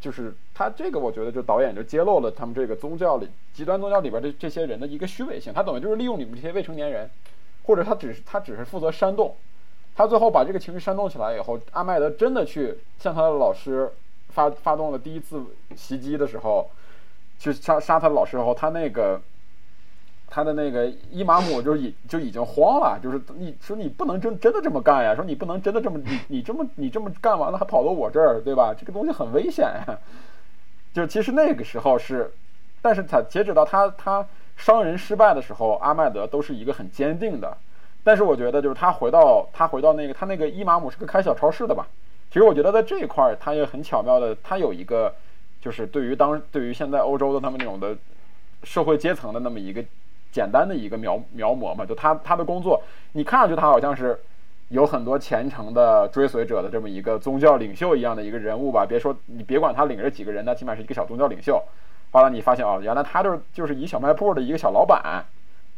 [0.00, 5.52] 就是他这个，我觉得就导演就揭露了他们这个宗教里极端宗教里边的这些人的一个虚伪性。
[5.52, 7.10] 他等于就是利用你们这些未成年人。
[7.64, 9.36] 或者他只是他只是负责煽动，
[9.94, 13.88] 他最后把这个情绪煽动起来以后，阿麦德真的去向他的老师
[14.30, 15.40] 发发动了第一次
[15.76, 16.68] 袭击的时候，
[17.38, 19.20] 去杀杀他的老师后，他那个
[20.32, 28.72] 他的那个伊玛姆就已就已经慌了，就是你说你不能真真的这么干呀，说你不能真的这么你你这么你这么干完了还跑到我这儿，对吧？
[28.72, 29.98] 这个东西很危险呀。
[30.94, 32.32] 就其实那个时候是，
[32.80, 34.26] 但是他截止到他他。
[34.54, 37.56] 伤人失败的时候，阿麦德都是一个很坚定的。
[38.04, 41.88] 但是我觉得，就是他回到他回到那个他那个伊玛姆是个开小超市的吧？
[42.30, 45.12] 其实我觉得在这一块儿，他也很巧妙的，他有一个
[45.58, 47.96] 就是对于当对于现在欧洲的他们那种的
[48.62, 49.82] 社会阶层的那么一个
[50.32, 51.86] 简单的一个描描摹嘛。
[51.86, 54.18] 就他他的工作，你看上去他好像是
[54.70, 58.84] 有很多虔诚的追随者的这么一个宗教领袖一样的一个人物吧？
[58.84, 61.62] 别说你别管他领着几个人，那起码是一个小宗教领袖。
[62.10, 65.24] 后来你发现哦，原来他就是就是一小卖铺的一个小老板，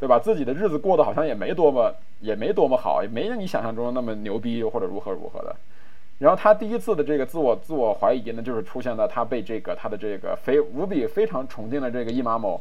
[0.00, 0.18] 对吧？
[0.18, 5.54] 自己的日子过得好像也没多么也没多么好，也没你想象中那么牛逼或者如何如何的。
[6.18, 12.60] 然后他第一次的这个自我自我怀疑呢，就是出现在他被这个他的这个非无比非常崇敬的这个伊玛某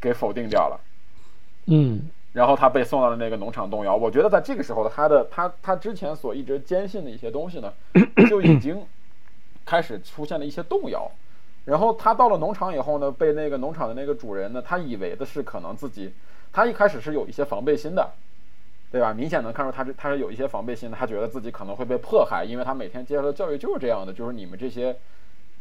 [0.00, 0.80] 给否定掉了。
[1.70, 2.00] 嗯，
[2.32, 3.94] 然后他被送到了那个农场动摇。
[3.94, 7.72] 我觉得在这个时候，他的他他之前所一直坚信的一些东西呢，
[8.28, 8.82] 就已经
[9.64, 11.10] 开始出现了一些动摇。
[11.64, 16.10] 然后他到了农场以后呢，被那个农场的那个主人呢，他以为的是可能自己，
[16.50, 18.10] 他一开始是有一些防备心的，
[18.90, 19.12] 对吧？
[19.12, 24.96] 明显能看出他是他是有一些防备心的，他觉得自己可能会被迫害，因为他每天接受的教育就是这样的，就是你们这些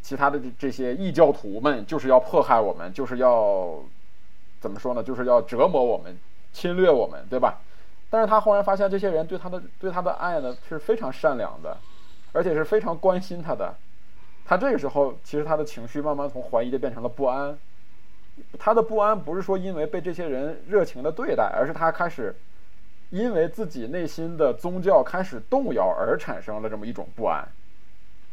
[0.02, 3.78] 其他的这这些异教徒们就是要迫害我们，就是要
[4.60, 5.04] 怎么说呢？
[5.04, 6.18] 就是要折磨我们，
[6.52, 7.60] 侵略我们，对吧？
[8.10, 11.78] 但是他忽然发现，这些人对他的对他的爱呢是非常善良的，
[12.32, 13.76] 而且是非常关心他的。
[14.46, 17.58] 他这个时候，其实他的情绪慢慢从怀疑就变成了不安。
[18.58, 22.34] 他的不安不是说因为被这些人热情的对待，而是他开始
[23.10, 27.46] 因为自己内心的宗教开始动摇而产生了这么一种不安。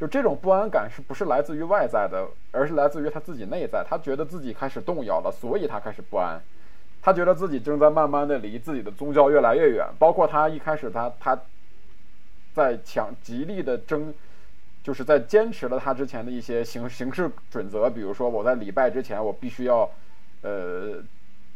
[0.05, 3.83] 就这种不安感是不是来自于外在的，而是来自于他自己内在。
[3.89, 6.39] 他觉得自己开始动摇了，所以他开始不安。
[7.01, 9.87] 他觉得自己正在慢慢的离自己的宗教越来越远。
[9.99, 11.41] 包括他一开始，他他
[12.55, 14.13] 在强极力的争。
[14.83, 19.91] 就是在坚持了他之前的一些行行事准则，比如说我在礼拜之前我必须要，
[20.43, 21.03] 呃，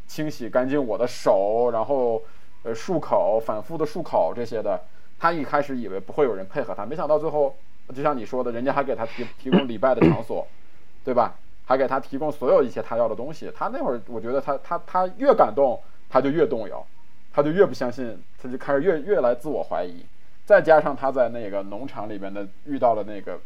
[0.07, 2.23] 清洗干净我的手，然后
[2.63, 4.81] 呃漱口，反复的漱口这些的。
[5.19, 7.55] 他一开始以为不会有人配合他，没想到最后，
[7.94, 10.46] 就像你说的，人家还给他提提供礼拜的场所，
[11.05, 11.35] 对吧？
[11.64, 13.53] 还给他提供所有一些他要的东西。
[13.55, 16.85] 他那会儿，我觉得他他他越感动，他就越动摇，
[17.33, 20.03] 他就越不相信，他就开始越越来自我怀疑。
[20.46, 23.38] 再加上他在那个农场里边的遇到了那个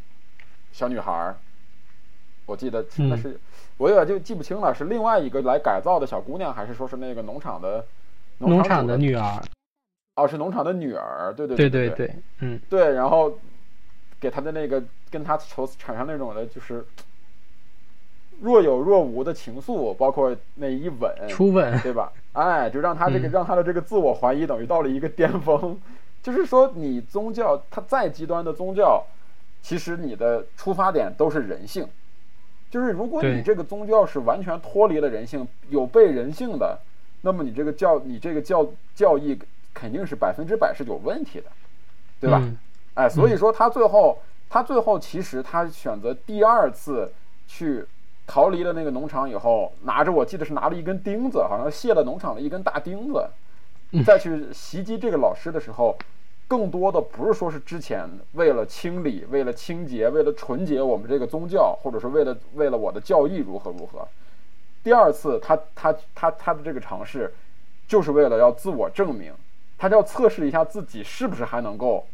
[0.71, 1.35] 小女孩儿，
[2.47, 3.37] 我记得那是
[3.77, 7.85] 我有点就记不清了，是另外一个来改造的小姑娘，还是说是那个农场的
[8.39, 9.43] 农场的女儿？
[10.15, 13.37] 哦，是农场的女儿，对对对对对，嗯，对，然后
[14.23, 14.81] 给他的那个
[15.11, 16.85] 跟他产产生那种的就是
[18.41, 22.13] 若有若无的情愫，包括那一吻，初吻，对吧？
[22.35, 25.77] 哎，就让他这个让他的这个自我怀疑等于到了一个巅峰。
[26.23, 29.05] 就是说，你宗教它再极端的宗教，
[29.61, 31.89] 其实你的出发点都是人性。
[32.71, 36.79] 就是如果你这个宗教是完全脱离了人性、有悖人性的，
[37.23, 39.37] 那么你这个教、你这个教教义
[39.75, 41.47] 肯定是百分之百是有问题的，
[42.21, 42.41] 对吧？
[42.95, 44.19] 哎，所以说他最后
[44.51, 47.11] 他最后其实他选择第二次
[47.47, 47.85] 去
[48.27, 53.27] 逃离了那个农场以后，拿着我记得是拿了一根钉子，好像卸了农场的一根大钉子，
[54.05, 55.97] 再去袭击这个老师的时候，
[56.47, 64.07] 更多的不是说是之前为了清理、为了清洁、为了纯洁我们这个宗教，或者是为了为了我的教义如何如何。
[64.85, 67.33] 第二次他他他他的这个尝试，
[67.89, 69.33] 就是为了要自我证明，
[69.79, 72.07] 他要测试一下自己是不是还能够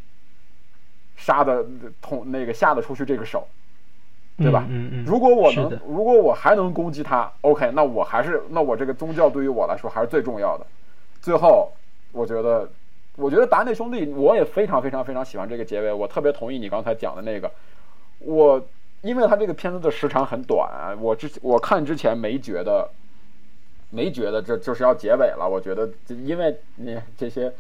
[1.19, 1.67] 杀的
[2.01, 3.47] 捅那个下得出去这个手。
[4.41, 4.65] 对吧？
[4.71, 5.05] 嗯嗯。
[5.05, 10.65] 如果我能，如果我还能攻击他，OK，那我还是，那我这个宗教对于我来说还是最重要的。
[11.21, 11.73] 最后，
[12.13, 12.71] 我觉得，
[13.17, 15.93] 我觉得达内兄弟，我也非常非常非常喜欢这个结尾。
[15.93, 17.51] 我特别同意你刚才讲的那个。
[18.21, 18.65] 我
[19.03, 22.89] 因为他这个片子的时长很短，我之我看之前没觉得，
[23.91, 25.49] 没觉得这就是要结尾了。
[25.49, 27.53] 我觉得，因为你这些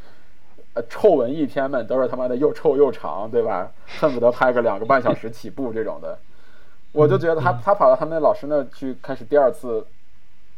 [0.79, 3.69] 呃臭文艺片们都是他妈的又臭又长，对吧？
[3.99, 6.17] 恨不得拍个两个半小时起步这种的。
[6.93, 9.85] 我就觉得他他跑到他们老师那去开始第二次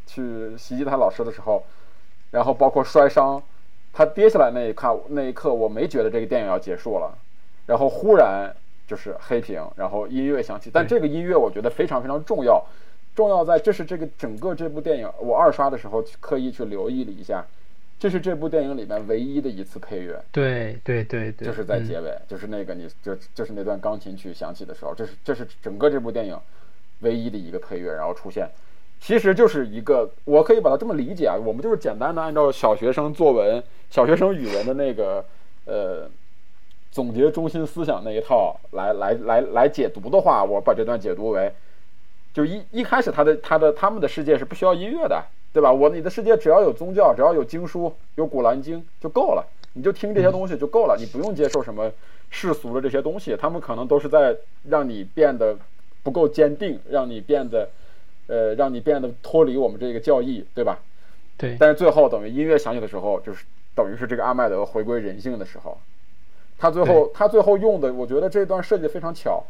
[0.06, 1.64] 去袭击他老师的时候，
[2.32, 3.42] 然后包括摔伤，
[3.94, 7.16] 他跌下来那一刻那一刻我没觉得这个电影要结束了，
[7.64, 8.54] 然后忽然
[8.86, 12.62] 就是黑屏，然后音乐响起，但这个音乐我觉得非常非常重要，
[13.14, 17.42] 重要在这是这个整个这部电影我二刷的时候刻意去留意了一下。
[18.00, 26.34] 这是这部电影里面唯一的一次配乐，对对对对，就是在结尾，就是那个你就就是那段钢琴曲响起的时候，这是这是整个这部电影
[27.00, 28.48] 唯一的一个配乐，然后出现，
[29.00, 35.22] 其实就是一个，我可以把它这么理解啊，我们就是简单的按照小学生作文、小学生语文的那个
[35.66, 36.08] 呃
[36.90, 41.52] 总结中心思想那一套来来来来解读的话，我把这段解读为，
[42.32, 45.22] 就一一开始他的他的他们的世界是不需要音乐的。
[45.52, 45.72] 对吧？
[45.72, 51.90] 我你的世界只要有宗教，只要有经书，有古兰经就够了，你就听这些东西就够了，你不用接受什么
[52.30, 54.36] 世俗的这些东西，他们可能都是在
[54.68, 55.56] 让你变得
[56.02, 57.68] 不够坚定，让你变得，
[58.28, 60.78] 呃，让你变得脱离我们这个教义，对吧？
[61.36, 61.56] 对。
[61.58, 65.76] 但是最后等于音乐响起的时候，就是等于是这个阿麦德回归人性的时候，
[66.58, 69.42] 他最后他最后用的，我觉得这段设计非常巧。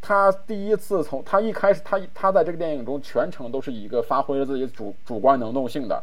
[0.00, 6.02] 他第一次从他一开始，他他在这个电影中全程都是一个发挥了自己主主观能动性的。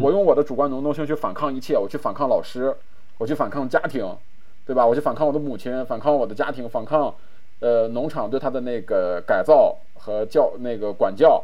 [0.00, 2.74] 我用我的主观能动性去反抗一切，我去反抗老师，
[3.18, 4.16] 我去反抗家庭，
[4.64, 4.86] 对吧？
[4.86, 7.12] 我去反抗我的母亲，反抗我的家庭，反抗
[7.58, 11.42] 呃农场对他的那个改造和教那个管教。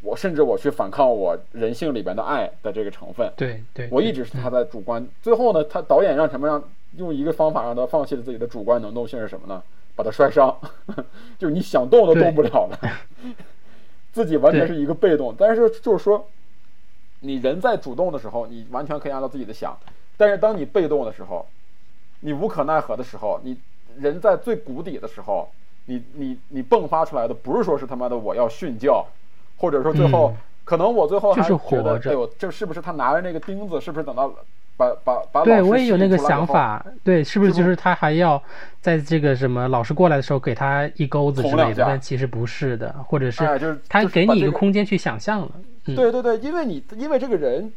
[0.00, 3.32] 我甚至我去反抗我人性里边的爱的这个成分。
[3.36, 5.04] 对对，我一直是他在主观。
[5.22, 6.62] 最后呢，他导演让什么让
[6.96, 9.62] 用一个方法让他放弃了自己的主观能动性是什么呢？
[9.98, 10.56] 把他摔伤，
[11.36, 12.78] 就是你想动都动不了了，
[14.12, 15.34] 自己完全是一个被动。
[15.36, 16.24] 但是就是说，
[17.18, 19.72] 你人在主动的时候，你完全可以按照自己的想；
[20.16, 21.44] 但是当你被动的时候，
[22.20, 23.58] 你无可奈何的时候，你
[23.96, 25.50] 人在最谷底的时候，
[25.86, 29.04] 你你你迸发出来的不是说是他妈的我要训教，
[29.56, 30.32] 或者说最后
[30.62, 34.32] 可能我最后还觉得，哎呦，这是不是他拿着那个钉子，是不是等到？
[34.78, 38.40] 把把把对我也有那个想法，对，是不是就是他还要
[38.80, 41.84] 在这个什么老师过来的时候给他一钩子之类的？
[41.84, 43.44] 但其实不是的，或者是
[43.88, 45.50] 他给你一个空间去想象了。
[45.84, 47.72] 对对对，因为你因为这个人，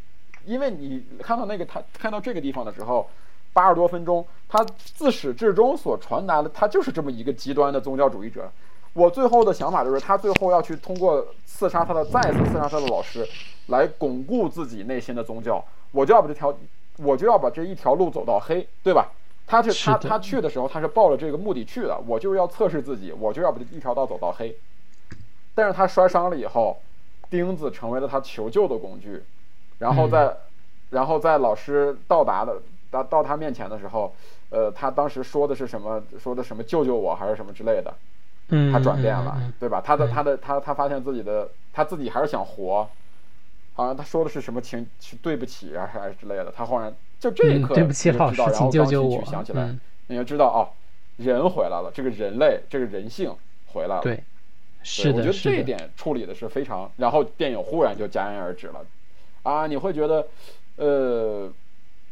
[0.46, 3.10] 因为你看到那个他看到这个地方的时候，
[3.52, 8.48] 八十多分钟，他自始至终所传达的，他就是这么一个极端的宗教主义者。
[8.94, 13.28] 我最后的想法就是，他最后要去通过刺杀他的再次刺杀他的老师，
[13.70, 15.66] 来巩固自己内心的宗教。
[15.92, 16.56] 我就要把这条。
[16.97, 19.10] 我就要把这一条路走到黑，对吧？
[19.47, 21.99] 他去他他去的时候，他是抱着这个目的去的。
[22.08, 24.56] 我就是要测试自己，我就要把这一条道走到黑。
[25.54, 26.77] 但是他摔伤了以后，
[27.29, 29.21] 钉子成为了他求救的工具。
[29.79, 30.37] 然后在，
[30.92, 34.15] 然后在老师到达的到到他面前的时候，
[34.52, 36.02] 呃，他当时说的是什么？
[36.17, 36.63] 说的什么？
[36.63, 37.94] 救救我，还是什么之类的？
[38.50, 39.81] 嗯，他转变了，对吧？
[39.83, 42.87] 他的他的他他发现自己的他自己还是想活。
[43.74, 44.86] 好像他说的是什么情，
[45.22, 46.52] 对不起啊，还是之类的。
[46.56, 49.24] 他忽然就这一刻，对不起，老师，请救救我。
[49.26, 49.74] 想起来，
[50.08, 50.69] 你就知道哦，
[51.17, 53.34] 人回来了，这个人类，这个人性
[53.67, 54.02] 回来了。
[54.02, 54.22] 对，
[54.84, 56.92] 是的，我觉得这一点处理的是非常。
[56.98, 58.86] 然后电影忽然就戛然而止了，
[59.44, 60.28] 啊，你会觉得，
[60.76, 61.52] 呃，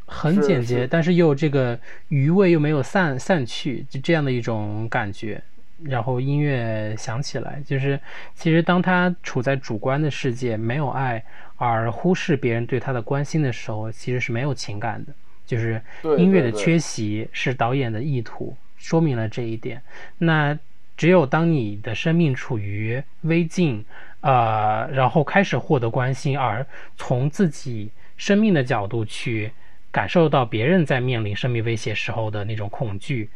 [0.06, 5.44] 很简洁，但是又这个余味又没有散散去，就这样的一种感觉。
[5.84, 8.00] 然后音乐响起来，就是
[8.36, 11.24] 其实当他处在主观的世界，没有爱。
[11.62, 15.14] 而忽视别人对他的关心的时候，其实是没有情感的。
[15.46, 15.82] 就是
[16.18, 19.82] 音乐的缺席是导演的意图，说明了这一点。
[20.20, 20.58] 那
[20.96, 23.84] 只有当你的生命处于危境，
[24.22, 26.66] 呃，然后开始获得关心，而
[26.96, 29.52] 从自己生命的角度去
[29.92, 33.30] 感受到别人在面临生命威胁时候的那种恐惧，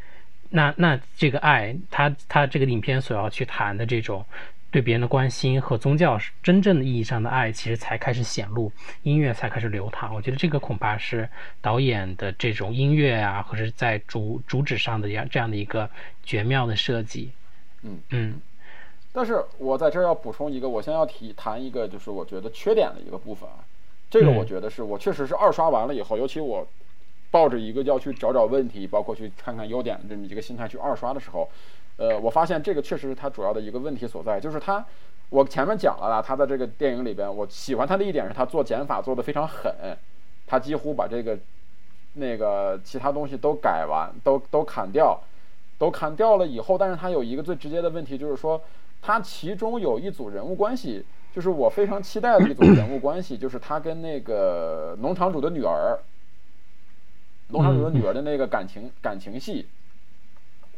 [0.55, 4.23] 那那这个爱，他他这个影片所要去谈的这种
[4.69, 10.13] 对别人的关心和宗教真正的意义上的爱，其实才开始显露，音乐才开始流淌。
[10.13, 11.27] 我觉得这个恐怕是
[11.59, 15.89] 导演的这种音乐啊，或者是在主主旨上的这样这样的一个
[16.23, 17.31] 绝妙的设计。
[17.81, 18.41] 嗯嗯。
[19.11, 23.65] 但是我在这儿要补充一个，我先要提谈一个，就是我觉得缺点的一个部分啊。
[24.09, 26.67] 这个我觉得是我确实是二刷完了以后，尤其我
[27.33, 31.49] 抱着一个要去找找问题，包括去看看优点的这么一个心态去二刷的时候，
[31.97, 34.85] 呃，我发现这个确实是它主要的一个问题所在，就是它，
[35.31, 39.73] 我前面讲了啦，他在这个电影里边，我喜欢他的一点是他做减法做的非常狠，
[40.45, 41.35] 他几乎把这个
[42.13, 45.19] 那个其他东西都改完，都都砍掉，
[45.79, 48.61] 都砍掉了以后，但是他有一个最直接的问题就是说。
[49.05, 51.03] 他其中有一组人物关系，
[51.35, 55.99] 就是我非常期待的一组人物关系，就是他跟那个农场主的女儿，
[57.49, 59.65] 农场主的女儿的那个感情感情戏，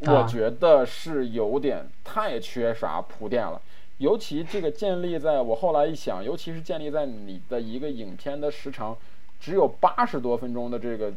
[0.02, 3.62] 我觉得是有点太缺乏铺垫了。
[3.98, 8.98] 尤其这个建立在我后来一想，尤其是建立在你的一个影片的时长
[9.40, 11.14] 只有八十多分钟的这个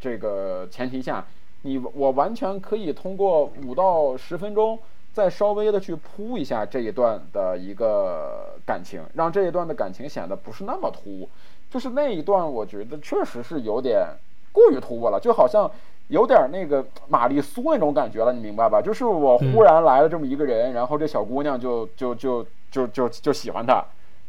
[0.00, 1.26] 这个前提下，
[1.62, 4.78] 你我完全可以通过五到十分钟。
[5.12, 11.28] 再稍微的去铺一下这一段的一个感情，让这一段的感情显得不是那么突兀。
[11.68, 14.06] 就是那一段，我觉得确实是有点
[14.52, 15.70] 过于突兀了，就好像
[16.08, 18.82] 有点那个玛丽苏那种感觉了，你明白吧？
[18.82, 23.84] 就是我忽然来了这么一个人，然后这小姑娘就就就就就就喜欢他，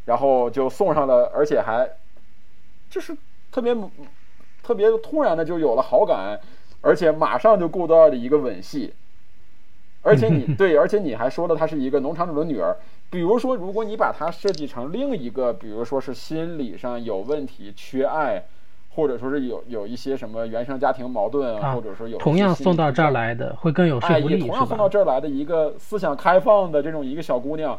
[0.05, 1.89] 然后就送上了，而且还
[2.89, 3.15] 就是
[3.51, 3.75] 特别
[4.63, 6.39] 特别突然的就有了好感，
[6.81, 8.93] 而且马上就过到了一个吻戏。
[10.03, 12.75] 而且你 对，而且你还说了她是一个农场主的女儿。
[13.11, 18.43] 比如说，如果你把她设计成另一个，比如说是心理上有问题、缺爱，
[18.93, 27.77] 或者说是有有一些什么原生家庭矛盾啊，或者说有同样送到这儿来的会更有说服力，同样送到这儿来的一个思想开放的这种一个小姑娘。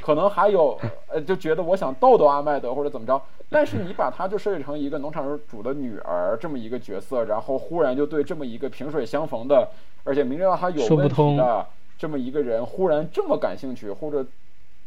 [0.00, 0.80] 可能还有，
[1.12, 9.68] 呃，就觉得我想逗逗阿麦德或者怎么着，但是你把她就设计成一个农场主的女儿这么一个角色，然后忽然就对这么一个萍水相逢的，
[10.04, 11.66] 而且明知道她有问题的
[11.98, 14.24] 这么一个人，忽然这么感兴趣，或者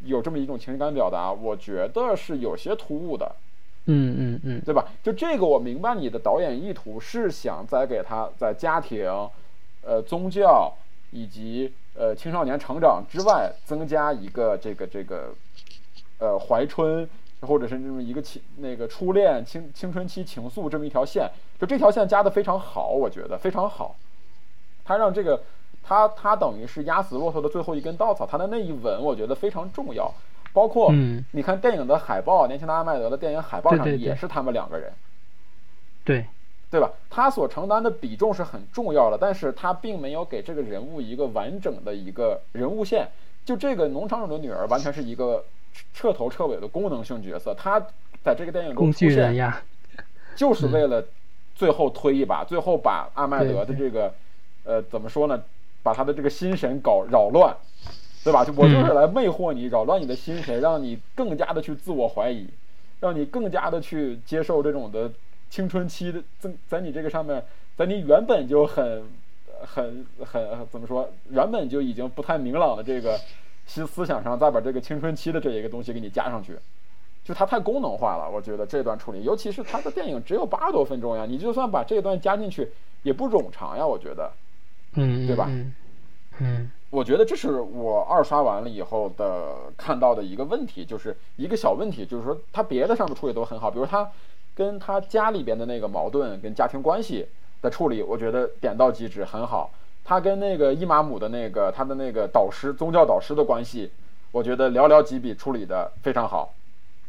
[0.04, 3.30] 有这么一种情感表达，我觉得是有些突兀的。
[3.88, 4.86] 嗯嗯嗯，对吧？
[5.02, 9.04] 就这个我明白你的导演意图是想再给他在家庭、
[9.82, 10.72] 呃宗教
[11.10, 11.72] 以及。
[12.00, 15.34] 呃，青少年成长之外，增加一个这个这个，
[16.20, 17.08] 呃，怀春
[17.40, 21.28] 或者是这么一个情那个初恋青青春期情愫这么一条线，
[21.58, 23.96] 就这条线加的非常好，我觉得非常好。
[24.84, 25.42] 他让这个
[25.82, 30.14] 他他等于是压死骆驼的最后一根稻草，他的那一吻我觉得非常重要。
[30.52, 30.92] 包括
[31.32, 34.92] 你看电影的海报，年轻的阿麦德的电影海报上也是他们两个人。
[36.04, 36.24] 对。
[36.70, 36.92] 对吧？
[37.08, 43.08] 他所承担的比重是很重要的，但是他并没有给这个人物一个完整的一个人物线。
[43.46, 45.42] 就这个农场主的女儿，完全是一个
[45.94, 47.54] 彻头彻尾的功能性角色。
[47.54, 47.80] 她
[48.22, 49.34] 在这个电影中出现，
[50.36, 51.02] 就是为了
[51.54, 54.12] 最后推一把，最后把阿麦德的这个，
[54.64, 55.42] 呃，怎么说呢？
[55.82, 57.56] 把他的这个心神搞扰乱，
[58.28, 58.44] 对吧？
[58.44, 62.46] 就我就是来魅惑你，扰乱你的心神，让你更加的去自我怀疑，
[63.00, 65.10] 让你更加的去接受这种的。
[65.50, 67.42] 青春期的在在你这个上面，
[67.74, 69.02] 在你原本就很
[69.64, 73.18] 很很怎么说，原本就已经不太明朗的这个
[73.66, 76.54] 新思想上，再把这个青春期的这一个东西给你加上去，
[77.24, 78.30] 就它太功能化了。
[78.30, 82.68] 我觉得这段处理，尤其是它的电影只有八十多分钟呀，你就算把这段加进去，
[83.02, 83.86] 也不冗长呀。
[83.86, 84.30] 我觉得，
[84.96, 85.50] 嗯，对吧？
[86.40, 94.10] 嗯，我觉得这是我二刷完了以后的看到的一个问题，就是一个小问题，就是说他别的上面处理都很好，比如他。
[94.54, 97.24] 跟他家里边的那个矛盾跟家庭关系
[97.62, 99.70] 的处理，我觉得点到即止，很好。
[100.04, 103.88] 他跟那个伊玛姆的那个他的那个导师宗教导师的关系，
[104.32, 106.52] 我觉得寥寥几笔处理的非常好。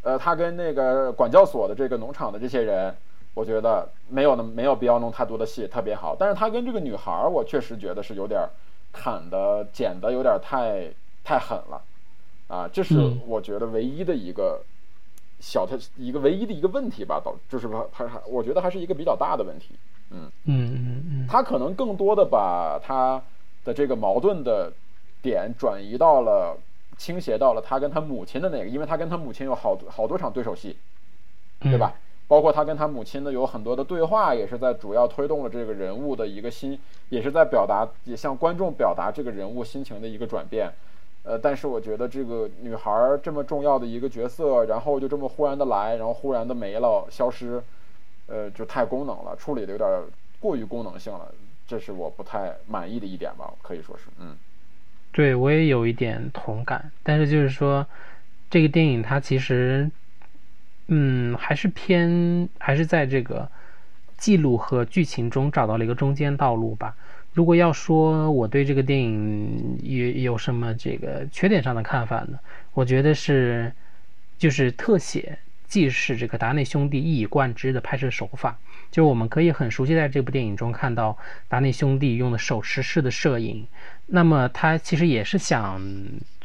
[0.04, 2.96] 呃，他跟那个管教所的这个农场的这些人，
[3.34, 6.16] 我觉得没有那没有必要弄太多的戏，特别好。
[6.20, 8.48] 但是他跟这个女孩，我确实觉得是有点
[8.92, 10.92] 砍的剪的有点太
[11.24, 11.82] 太狠了
[12.48, 14.62] 啊，这是我觉得唯一的一个。
[15.42, 19.74] 小他一个唯一的一个问题吧，导就是他他还我觉得还是一个比较大的问题，
[20.10, 23.24] 嗯嗯嗯嗯，他可能更多的把他
[23.64, 24.70] 的这个矛盾的
[25.22, 26.58] 点转移到了
[26.98, 30.76] 倾斜到了他跟他母亲的那个，因为他跟他母亲有好多好多场对手戏，
[31.62, 31.94] 对吧？
[32.30, 40.72] 包括他跟他母亲的有很多的对话，也是在主要推动了这个人物的一个心，也是在表达也向观众表达这个人物心情的一个转变。
[41.24, 47.62] 呃，但是我觉得这个女孩这么重要的一个角色，然后就这么忽然的来，然后忽然的没了，消失，
[48.28, 49.90] 呃，就太功能了，处理的有点
[50.40, 51.34] 过于功能性了。
[51.68, 54.36] 这是我不太满意的一点吧，可以说是，嗯，
[55.12, 57.86] 对我也有一点同感，但是就是说，
[58.50, 59.90] 这个电影它其实，
[60.92, 63.48] 嗯，还是偏还是在这个
[64.18, 66.96] 记录和剧情中找到了一个中间道路吧。
[67.34, 72.40] 如果要说我对这个电影有有什么这个缺点上的看法呢？
[72.74, 73.72] 我觉得是，
[74.38, 75.38] 就是特写
[75.68, 78.58] 既是这个达内兄弟一以贯之的拍摄手法，
[78.90, 81.16] 就是我们可以很熟悉在这部电影中看到
[81.48, 83.68] 达内兄弟用的手持式的摄影，
[84.08, 85.80] 那么他其实也是想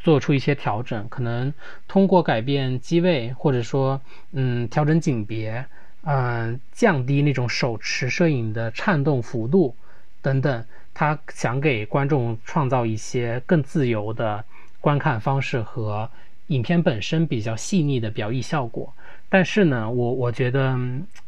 [0.04, 1.52] 做出一些调整，可能
[1.88, 4.00] 通过改变机位，或者说
[4.32, 5.64] 嗯调整景别，
[6.02, 9.74] 嗯降低那种手持摄影的颤动幅度。
[10.20, 14.44] 等等，他想给观众创造一些更自由的
[14.80, 16.10] 观看方式和
[16.48, 18.94] 影片本身比较细腻的表意效果。
[19.28, 20.78] 但是呢，我我觉得，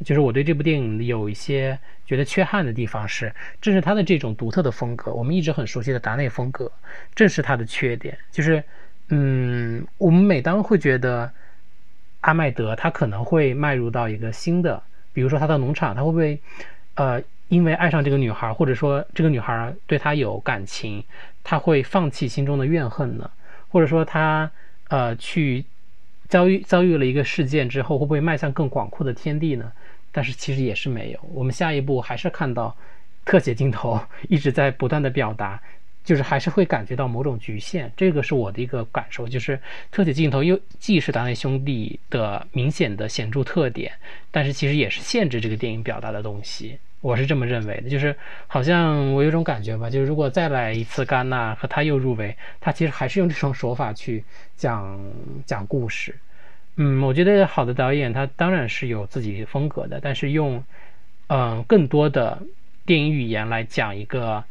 [0.04, 6.70] 就是我对这部电影有一些觉得缺憾的地方是，正是他的这种独特的风格，我们一直很熟悉的达内风格，
[7.14, 8.16] 正是他的缺点。
[8.30, 8.62] 就是，
[9.08, 11.30] 嗯，我们每当会觉得
[12.20, 14.82] 阿麦德他可能会迈入到一个新的，
[15.12, 16.40] 比如说他的农场，他会不会，
[16.94, 17.22] 呃。
[17.48, 21.04] 因为爱上这个女孩，或者说这个女孩对他有感情，
[21.44, 23.30] 他会放弃心中的怨恨呢？
[23.68, 24.50] 或者说他
[24.88, 25.64] 呃去
[26.28, 29.72] 遭遇遭遇了一个事件之后，会不会迈向更广阔的天地呢？
[30.12, 31.20] 但是其实也是没有。
[31.32, 32.74] 我们下一步还是看到
[33.24, 35.60] 特写镜头 一直在不断的表达，
[36.04, 37.92] 就是还是会感觉到某种局限。
[37.96, 39.60] 这个是我的一个感受，就是
[39.90, 43.92] 特写镜头又既是达内兄弟的明显的显著特点，
[44.30, 46.78] 但是其实也是限制这个电影表达的东西。
[47.00, 48.16] 我是这么认为的，就是
[48.46, 54.24] 好像我有种感觉吧，就是如果再来一次戛纳和他又入围，他其实还是用这种手法去
[54.56, 54.98] 讲
[55.44, 56.18] 讲故事。
[56.76, 60.64] 嗯，我觉得好的导演他当然是有自己风格的，但是用
[61.28, 62.42] 嗯更多的
[62.84, 64.42] 电影语言来讲一个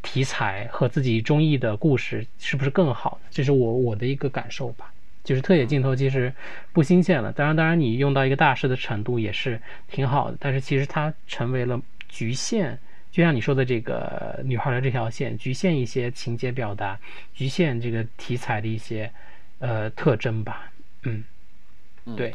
[0.00, 3.20] 题材和自己中意的故事，是不是更好？
[3.30, 4.92] 这是我我的一个感受吧。
[5.24, 6.32] 就是特写镜头其实
[6.72, 12.76] 不新鲜了，当然，当然你用到一个大师的程度也是挺好的，但是其实它成为了局限，
[13.10, 16.98] 就像你说的这个女孩的这条线，局限一些情节表达，
[17.32, 19.10] 局限这个题材的一些
[19.60, 20.72] 呃特征吧。
[21.04, 21.24] 嗯，
[22.16, 22.34] 对。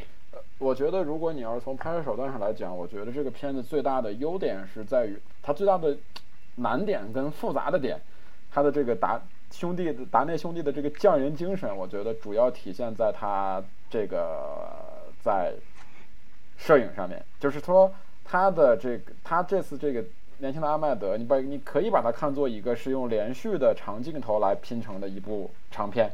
[0.58, 5.96] 我觉得如果你要是从拍摄手段上来讲，我觉得这个片子最大的优点是在于它最大的
[6.56, 8.00] 难点跟复杂的点，
[8.50, 9.22] 它的这个答。
[9.52, 14.70] 兄弟的达内兄弟的这个匠人精神，我觉得主要体现在他这个
[15.22, 15.54] 在
[16.58, 17.24] 摄影上面。
[17.40, 17.92] 就是说，
[18.24, 20.04] 他的这个他这次这个
[20.38, 26.12] 年轻的阿麦德，你把你可以把它看作一个是用连续的长镜头来拼成的一部长片，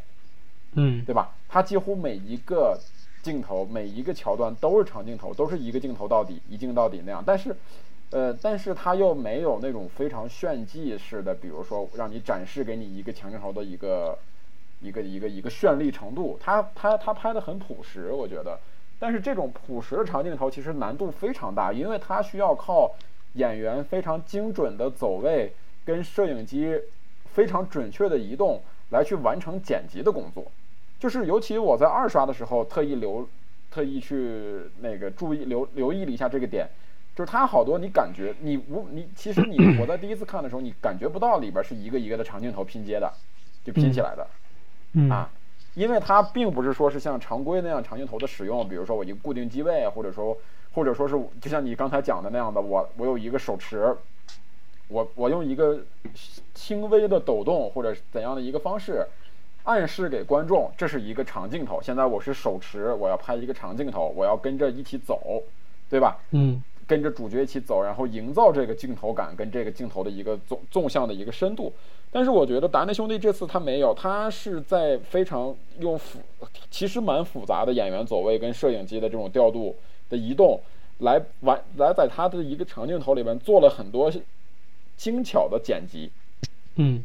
[0.74, 1.36] 嗯，对吧？
[1.50, 2.80] 他几乎每一个
[3.22, 7.24] 镜头、每一个桥段都是长镜头，都是一个镜头到底，一镜到底那样。
[7.26, 7.56] 但是。
[8.14, 14.16] 呃，但是他又没有那种非常炫技式的，比如说让你展示给你一个强镜头的一个
[14.82, 18.60] 一个一个一个绚丽程度，他他他拍的很朴实，我觉得。
[19.00, 22.94] 但是这种朴实的长镜头其实难度非常大，因为它需要靠
[23.34, 25.52] 演员非常精准的走位
[25.84, 26.80] 跟摄影机
[27.26, 28.62] 非常准确的移动
[28.92, 30.46] 来去完成剪辑的工作。
[31.00, 33.28] 就是尤其我在二刷的时候，特意留
[33.72, 36.70] 特意去那个注意留留意了一下这个点。
[37.16, 43.14] 就是它好多，你感觉你无你其实你 我在第一次看的时候，你感觉不到里边是一个一个的长镜头拼接的，
[43.64, 44.28] 就拼起来的，
[45.14, 45.30] 啊，
[45.76, 50.36] 因为它并不是说是像常规那样长镜头的使用，比如说我一个固定机位，或者说
[50.74, 53.96] 或者说是就像你刚才讲的那样的，我我有一个手持，
[54.88, 55.80] 我我用一个
[56.56, 59.06] 轻微的抖动或者怎样的一个方式，
[59.66, 65.44] 暗示给观众这是一个长镜头，现在我是手持，我要拍一个长镜头，我要跟着一起走，
[65.92, 66.18] 对吧？
[66.32, 66.60] 嗯。
[66.88, 71.72] 跟着主角一起走，然后营造这个镜头感跟这个镜头的一个纵纵向的一个深度。
[72.12, 76.20] 但是我觉得达内兄弟这次他没有，他是在非常用复，
[76.70, 79.76] 其实蛮复杂的演员走位跟摄影机的这种调度
[80.10, 80.62] 的移动，
[81.00, 84.12] 来完来在他的一个长镜头里边做了很多
[84.96, 86.12] 精巧的剪辑。
[86.76, 87.04] 嗯，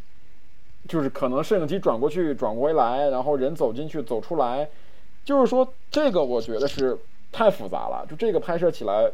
[0.86, 4.68] 就是可能摄影机转过去转回来，然后人走进去走出来，
[5.24, 6.98] 就是说这个我觉得是
[7.32, 9.10] 太复杂了，就这个拍摄起来。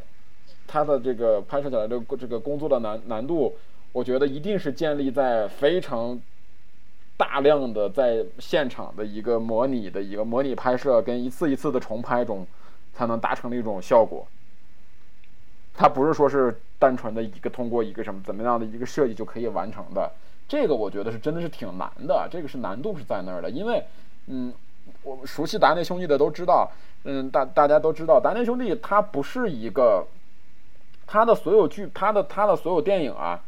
[0.67, 3.55] 他的这个拍摄起来的这个工作的难难度，
[3.93, 6.21] 我觉得一定是建立在非常
[7.17, 12.45] 大量的在现场的一个模拟的一个模拟拍摄跟一次一次的重拍中，
[12.93, 14.27] 才能达成的一种效果。
[15.75, 20.11] 它不是说是单纯的一个通过一个什么怎么样的一个设计就可以完成的。
[20.49, 23.49] 这个我觉得是真的是挺难的，这个是难度是在那儿的。
[23.51, 23.85] 因为，
[24.27, 24.53] 嗯，
[25.03, 26.71] 我熟悉达内兄弟的都知道，
[27.05, 30.05] 嗯，大大家都知道达内兄弟他不是一个。
[31.07, 33.41] 他的所有剧，他的他的所有电影啊，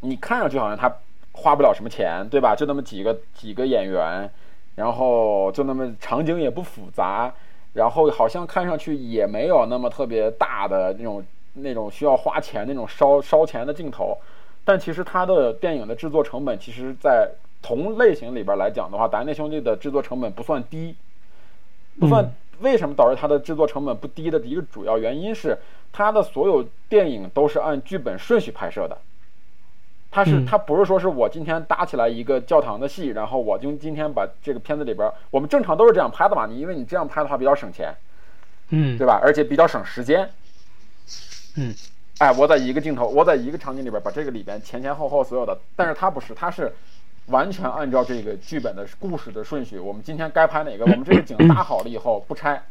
[0.00, 0.92] 你看上去好像他
[1.32, 2.54] 花不了什么钱，对吧？
[2.54, 4.30] 就那么几个几个演员，
[4.74, 7.32] 然后就那么场景也不复杂，
[7.74, 11.24] 然后好像看上去也没有那么特别大的那种
[11.54, 14.18] 那种需要花钱那种烧烧钱的镜头，
[14.64, 17.30] 但其实他的电影的制作成本，其实在
[17.62, 20.94] 同类型里边来讲的话，达内兄弟的制作成本不算低，
[22.00, 22.30] 不算。
[22.60, 25.58] 为什么导致它的制作成本不低的一个主要原因是，
[25.92, 28.98] 它的所有电影都是按剧本顺序拍摄的。
[30.10, 36.46] 它是它不是说是我今天搭起来一个教堂的戏，然后我就今天把这个片子里边，我们正常都是这样拍的嘛？
[36.46, 37.94] 你因为你这样拍的话比较省钱，
[38.70, 39.20] 嗯，对吧？
[39.22, 40.30] 而且比较省时间，
[41.56, 41.74] 嗯，
[42.18, 46.72] 哎，我在一个镜头，我在一个场景里边把这个里边前前后后所有的，但是它不是，它是。
[47.26, 50.84] 完全按照这个剧本的故事的顺序，我们今天该拍哪个？
[50.84, 52.62] 我们这个景搭好了以后不拆，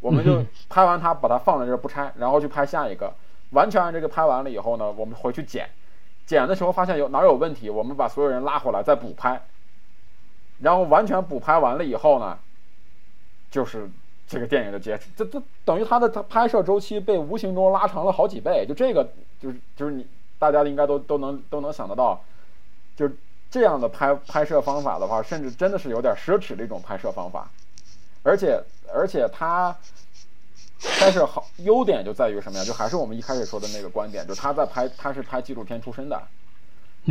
[0.00, 3.12] 我们就拍完它，把它放在这儿不拆，然后去拍下一个。
[3.50, 5.68] 完全按这个拍完了以后呢，我们回去剪，
[6.24, 9.42] 剪的时候发现有哪有问题，我们把所有人拉回来再补拍，
[10.60, 12.38] 然后完全补拍完了以后呢，
[13.50, 13.90] 就是
[14.28, 18.64] 这个电影的结，这这等于它的它拍摄周期被无形中拉长了好几倍。
[18.68, 19.08] 就这个
[19.40, 20.06] 就是就是你
[20.38, 22.22] 大家应该都都能都能想得到，
[22.94, 23.16] 就是。
[23.50, 27.50] 这样的拍拍摄方法的话，甚至真的是有点奢侈的一种拍摄方法，
[28.22, 29.74] 而且而且它
[30.80, 32.64] 拍摄好优点就在于什么呀？
[32.64, 36.22] 就还是我们一开始说的那个观点，就他在拍他是拍纪录片出身的，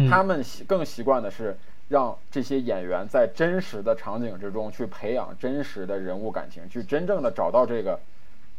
[0.09, 1.57] 他们习更习惯的是
[1.87, 7.99] 让这些演员在真实的场景之中去培养真实的人物感情，去真正的找到这个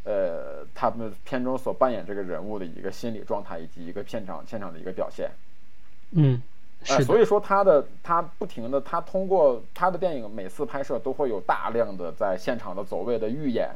[0.03, 5.31] 呃他们片中所扮演这个人物的一个心理状态以及一个片场现场的一个表现，
[6.11, 6.41] 嗯。
[6.87, 13.69] 哎，所以说他的他不停的，他通过他的电影每次拍摄都会有大量的在现场的走位的预演，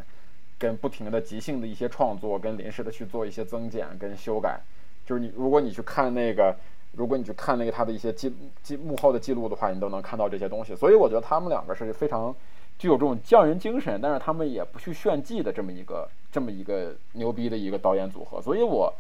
[0.58, 4.58] 跟不停的即兴的一些创作，跟临时的去做一些增减跟修改。
[5.06, 6.56] 就是你如果你去看那个，
[6.94, 8.34] 如果你去看那个他的一些记
[8.64, 10.74] 记幕后的记录的话，你都能看到这些东西。
[10.74, 12.34] 所以我觉得他们两个是非常
[12.80, 18.42] 具有这种匠人精神，但是他们也不去炫技的这么一个这么一个牛逼的一个导演组合。
[18.42, 18.94] 所以我，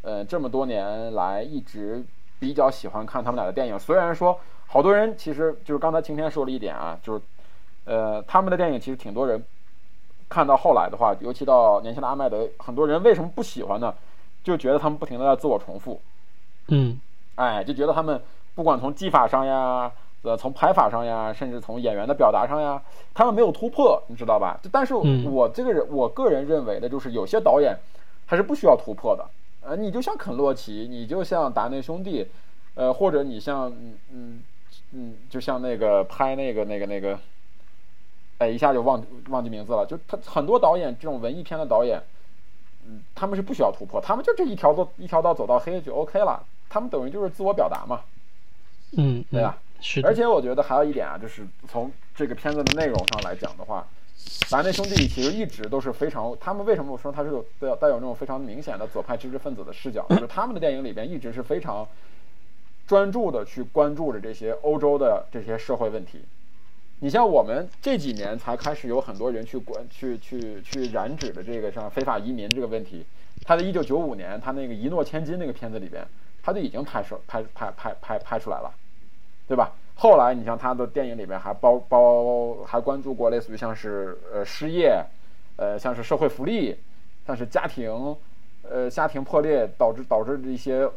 [0.00, 2.02] 呃，这么多年来一直。
[2.40, 4.36] 比较喜欢看他们俩的电影，虽然说
[4.66, 7.22] 好多人其实就是刚才晴天说了一点啊，就是，
[7.84, 9.44] 呃，他们的电影其实挺多人
[10.28, 13.94] 看到后来的话，尤其到年轻的阿麦德，很多人为什么不喜欢呢？
[14.42, 16.00] 就觉得他们不停的在自我重复，
[16.68, 16.98] 嗯，
[17.34, 18.20] 哎，就觉得他们
[18.54, 22.80] 不管从技法上呀，呃，从拍法上呀，甚至从演员的表达上呀，
[23.12, 24.58] 他们没有突破，你知道吧？
[24.62, 27.76] 就但是我这个人，我个人认为的就是有些导演
[28.26, 29.26] 他是不需要突破的。
[29.62, 32.26] 呃，你就像肯洛奇，你就像达内兄弟，
[32.74, 34.42] 呃，或者你像，嗯嗯
[34.92, 37.18] 嗯，就像那个拍那个那个那个，
[38.38, 39.84] 哎，一下就忘忘记名字了。
[39.86, 42.02] 就他很多导演这种文艺片的导演，
[42.86, 48.00] 嗯，他们是不需要突破，他们就这一条路一条道走到黑就 OK 了，他们等于就是自我表达嘛，
[48.96, 49.58] 嗯，对吧？
[49.80, 50.00] 是。
[50.04, 53.86] 而且我觉得还有一点啊，就是从这个片子的内容上来讲的话。
[54.50, 60.04] 达内兄弟其实一直都是非常，他们为什么我说他是带有带有那种非常明显的左派知识分子的视角？
[60.10, 61.86] 就是他们的电影里边一直是非常
[62.86, 66.24] 专注的去关注着这些欧洲的这些社会问题。
[66.98, 73.06] 你像我们这几年才开始有很多人去关去去去染指的这个像非法移民这个问题，
[73.44, 76.04] 他在一九九五年他那个一诺千金那个片子里边，
[76.42, 78.70] 他就已经拍摄拍拍拍拍拍出来了，
[79.46, 79.72] 对吧？
[80.02, 85.04] 后来，你像他的电影里面还包包还关注过类似于像是呃失业，
[85.56, 86.74] 呃像是社会福利，
[87.26, 88.16] 像是家庭，
[88.62, 90.88] 呃家庭破裂导致导致的一些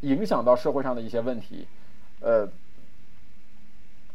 [0.00, 1.64] 影响到社会上的一些问题，
[2.18, 2.48] 呃，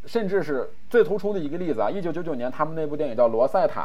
[0.06, 3.84] 甚至是最突出的一个例子啊，一九九九年他们那部电影叫《罗塞塔》，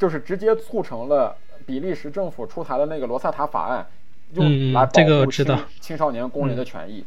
[0.00, 3.86] 就是直接促成了比利时政府出台的那个罗塞塔法案，
[4.32, 5.46] 用来保护青
[5.80, 7.04] 青少年工人的权益，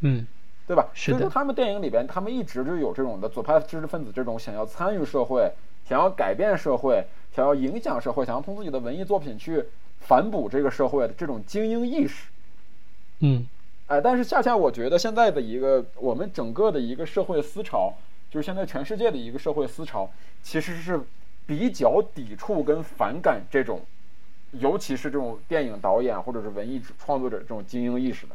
[0.00, 0.26] 嗯。
[0.66, 0.88] 对吧？
[0.94, 5.52] 所以说，他们电影里边，他们一直就有这种的左派知识分子这种想要参与社会、
[5.86, 7.04] 想要改变社会、
[7.34, 9.64] 想要影响社会、想要通过自己的文艺作品去
[10.00, 12.28] 反哺这个社会的这种精英意识。
[13.20, 13.46] 嗯，
[13.88, 17.92] 哎，但是恰恰我觉得现在的一个我们整个的一个社会思潮，
[18.30, 20.08] 就是现在全世界的一个社会思潮，
[20.42, 21.00] 其实是
[21.46, 23.80] 比较抵触跟反感这种，
[24.52, 28.34] 尤其是这种电影导演或者是文艺创作者这种精英意识的。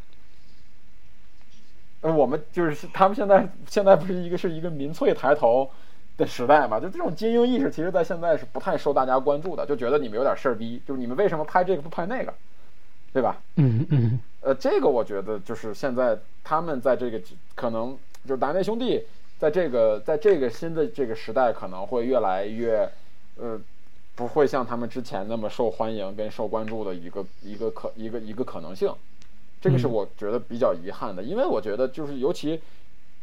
[2.02, 5.70] 呃，我们就是他们现在现在不是一个是一个民粹抬头
[6.16, 6.80] 的时代嘛？
[6.80, 12.34] 就这种精英意识，其实，在现在是不太受大家关注的，就觉得你们有点事儿逼，就是你们为什么拍这个不拍那个，
[13.12, 13.42] 对吧？
[13.56, 14.20] 嗯嗯。
[14.42, 17.20] 呃，这个我觉得就是现在他们在这个
[17.56, 19.04] 可能就是达内兄弟
[19.40, 22.90] 在这个在这个新的这个时代可能会越来越
[23.38, 23.60] 呃
[24.16, 28.94] 不会像他们之前那么受欢迎跟受关注的一个一个可一个一个可能性。
[29.60, 32.62] 这个是我觉得比较遗憾的，因为我觉得就是尤其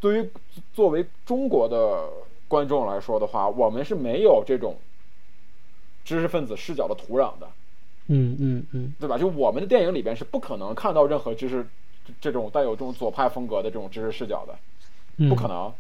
[0.01, 0.31] 对于
[0.73, 2.09] 作为中国的
[2.49, 4.77] 观众来说的话，我们是没有这种
[6.05, 7.49] 知识分子视角的土壤的，
[8.09, 9.17] 嗯嗯嗯，对吧？
[9.17, 11.67] 就我们的电影里边是不可能看到任何知识
[12.21, 15.73] 这种带有这种左派风格的这种知识视角的，不可能。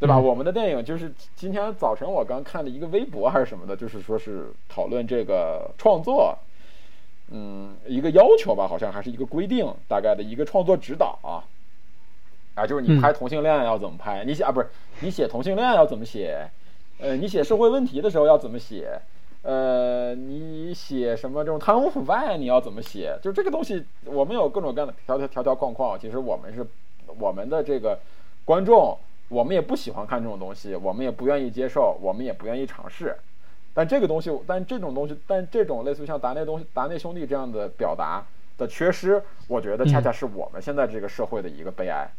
[0.00, 0.18] 对吧？
[0.18, 6.34] 我们的电影就是今天早晨我刚看了一个微博还是什么的，就是说是讨论这个创作，
[7.30, 11.42] 嗯，一个要求吧，好像还是一个规定，大概的一个创作指导啊，
[12.54, 14.24] 啊，就是你拍同性恋要怎么拍？
[14.24, 14.68] 你写啊，不是
[15.00, 16.50] 你写同性恋要怎么写？
[16.98, 19.00] 呃，你写社会问题的时候要怎么写？
[19.42, 23.18] 呃，你写什么这种贪污腐败你要怎么写？
[23.22, 26.66] 就这个东西，我们有各种各样的条条条条框框，其实我们是
[27.18, 27.98] 我们的这个
[28.44, 28.98] 观众。
[29.28, 33.16] 我们也不喜欢看这种东西，我们也不愿意接受，我们也不愿意尝试。
[33.72, 38.24] 但这个东西，但这种东西，但这种类似于像达内东西、达内兄弟这样的表达
[38.58, 42.10] 的缺失，我觉得恰恰是我们现在这个社会的一个悲哀。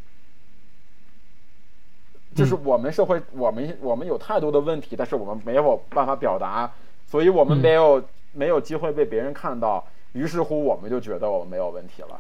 [2.34, 6.72] 就是我们社会，我们我们有太多的问题，但是我们没有办法表达，
[7.06, 8.02] 所以我们没有
[8.34, 12.20] 没有机会被别人看到，于是乎我们就觉得我们没有问题了。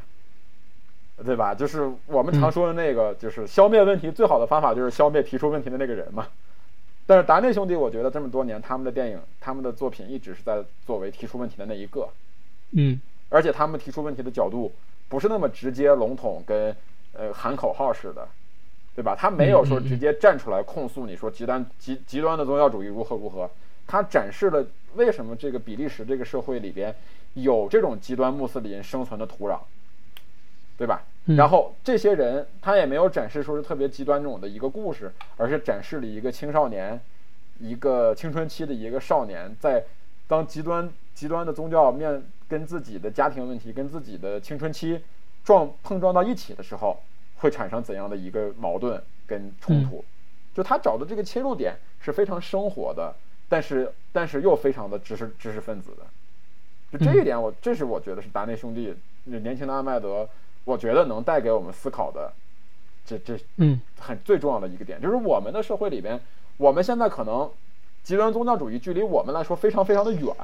[1.23, 1.53] 对吧？
[1.53, 6.27] 就是我们常说的那个，就是消灭问题最好的方法就是消灭提出问题的那个人嘛。
[7.05, 12.07] 但是达内兄弟，我觉得这么多年他们的电影、他们的作品一直是在作为提出问题的那一个。
[12.71, 12.99] 嗯。
[13.29, 14.71] 而且他们提出问题的角度
[15.07, 16.75] 不是那么直接、笼统跟
[17.13, 18.27] 呃喊口号似的，
[18.95, 19.15] 对吧？
[19.17, 23.49] 他没有说直接站出来控诉你说极端极极端的宗教主义如何如何，
[23.87, 26.95] 他展示了为什么这个比利时这个社会里边
[27.33, 29.59] 有这种极端穆斯林生存的土壤。
[30.77, 31.03] 对吧？
[31.26, 36.99] 然后这些人他也没有展示说是特别极端这种的一个故事，而是展示了一个青少年，
[37.59, 39.86] 一个青春期的一个少年，在
[40.28, 44.99] 当极端极端的宗教面跟自己的家庭问题、跟自己的青春期
[45.43, 46.99] 撞碰撞到一起的时候，
[47.38, 50.03] 会产生怎样的一个矛盾跟冲突？
[50.55, 53.13] 就他找的这个切入点是非常生活的，
[53.47, 56.97] 但是但是又非常的知识知识分子的。
[56.97, 60.28] 就这一点，我这是我觉得是达内兄弟年轻的阿麦德。
[60.64, 62.32] 我觉得能带给我们思考的，
[63.05, 66.20] 这这嗯，很最重要的一个点，就是我们的社会里边，
[66.57, 67.49] 我们现在可能
[68.03, 70.36] 极端宗教主义距离我们来说非常非常的远，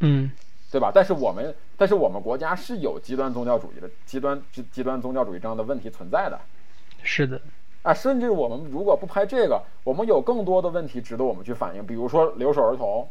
[0.00, 0.30] 嗯，
[0.70, 0.90] 对吧？
[0.94, 6.38] 但是我们但是我们国家是有极端宗教主义的极端极极端宗教主义这样的问题存在的，
[7.02, 7.40] 是的，
[7.82, 13.08] 啊，甚至我们如果不拍这个，我们有更多的问题值得我们去反映，比如说留守儿童，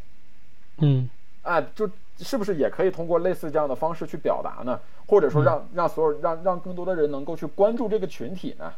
[0.78, 1.10] 嗯，
[1.44, 4.80] 啊，就是不是也可以通过类似这样的方式去表达呢？
[5.07, 8.74] 或者说让让所有让让更多的人能够去关注这个群体呢？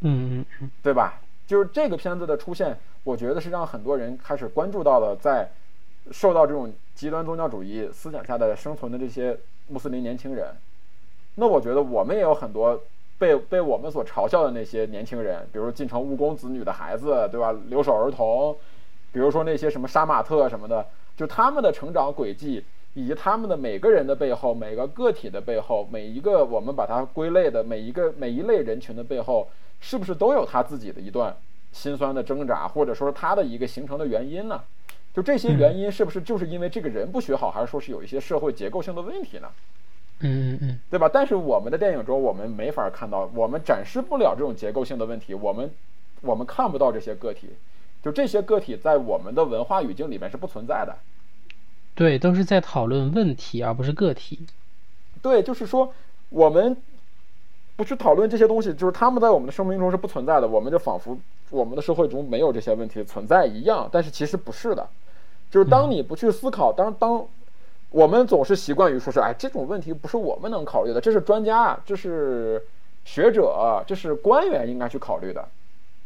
[0.00, 1.20] 嗯嗯嗯，对吧？
[1.46, 5.50] 就是这个片子的出现，我觉得是让很多人开始关注到了在
[6.10, 10.48] 受到这种极端宗教主义思想下的生存的这些穆斯林年轻人。
[11.34, 12.82] 那我觉得我们也有很多
[13.18, 17.54] 被被我们所嘲笑的那些年轻人，比如进城务工子女的孩子，对吧？
[17.68, 18.56] 留守儿童，
[19.12, 20.84] 比如说那些什么杀马特什么的，
[21.16, 22.64] 就他们的成长轨迹。
[22.94, 29.48] 以及他们的每个人的背后，每个个体的背后，每一个我们把它归类的每一个每一类人群的背后，
[29.80, 31.34] 是不是都有他自己的一段
[31.72, 34.60] 心酸的挣扎，或者说他的一个形成的原因呢？
[35.14, 39.48] 就这些原因是不是就是因为这个人不学好，还是说是有一些社会结构性的问题呢？
[40.20, 41.08] 嗯嗯嗯，对吧？
[41.10, 45.70] 但是我们的电影中，我们没法看到，我们展示不了这种结构性的问题，我们
[46.20, 47.48] 我们看不到这些个体，
[48.02, 50.96] 就这些个体在我们的文化语境里面是不存在的。
[51.94, 54.46] 对，都是在讨论问题，而不是个体。
[55.20, 55.92] 对，就是说，
[56.30, 56.76] 我们
[57.76, 61.16] 不去讨论这些东西，就是他们在我们的生命中是不存在的，我们就仿佛
[61.50, 63.88] 我们的社会中没有这些问题存在一样。
[63.92, 64.88] 但是其实不是的，
[65.50, 67.24] 就是当你不去思考，当当
[67.90, 72.66] 我们总是习惯于说是，哎，这种问题不是我们能考虑的，这是专家，这是
[73.04, 75.46] 学者，这是官员应该去考虑的，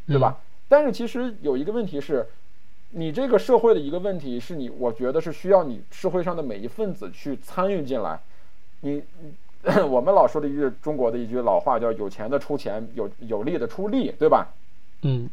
[0.07, 0.37] 对吧？
[0.69, 2.27] 但是其实有一个问题是。
[2.91, 8.19] 你这个社会的一个问题是你，我觉得是需要你社会上的每一份子去参与进来。
[8.81, 9.03] 你，
[9.91, 14.47] 我们老说的一句中国的一句老话叫“有钱的出钱，有有力的出力”，对吧？
[15.03, 15.29] 嗯。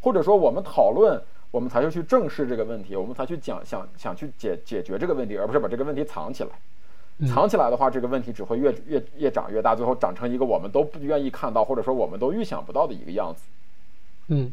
[0.00, 6.50] 或者说，我们讨论，我们才会去正视这个问题，我们才去讲，想想去解解决这个问题，而不是把这个问题藏起来。
[7.28, 13.42] 藏起来的话，这个问题只会越越越长越大，最后长成一个我们都不愿意看到，或者说我们都预想不到的一个样子。
[14.28, 14.52] 嗯。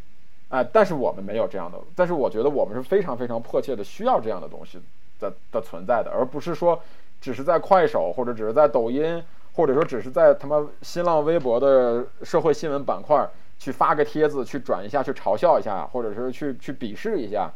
[0.53, 4.79] 哎，但是我们没有这样的，但是我觉得我们是非常非常迫切的需要这样的东西
[5.19, 6.79] 的的存在的，而不是说
[7.19, 9.23] 只是在快手或者只是在抖音，
[9.55, 13.27] 或者说只是在他妈新浪微博的社会新闻板块
[13.57, 17.51] 去发个帖子，去转一下，去嘲笑一下，或者是去去鄙视一下，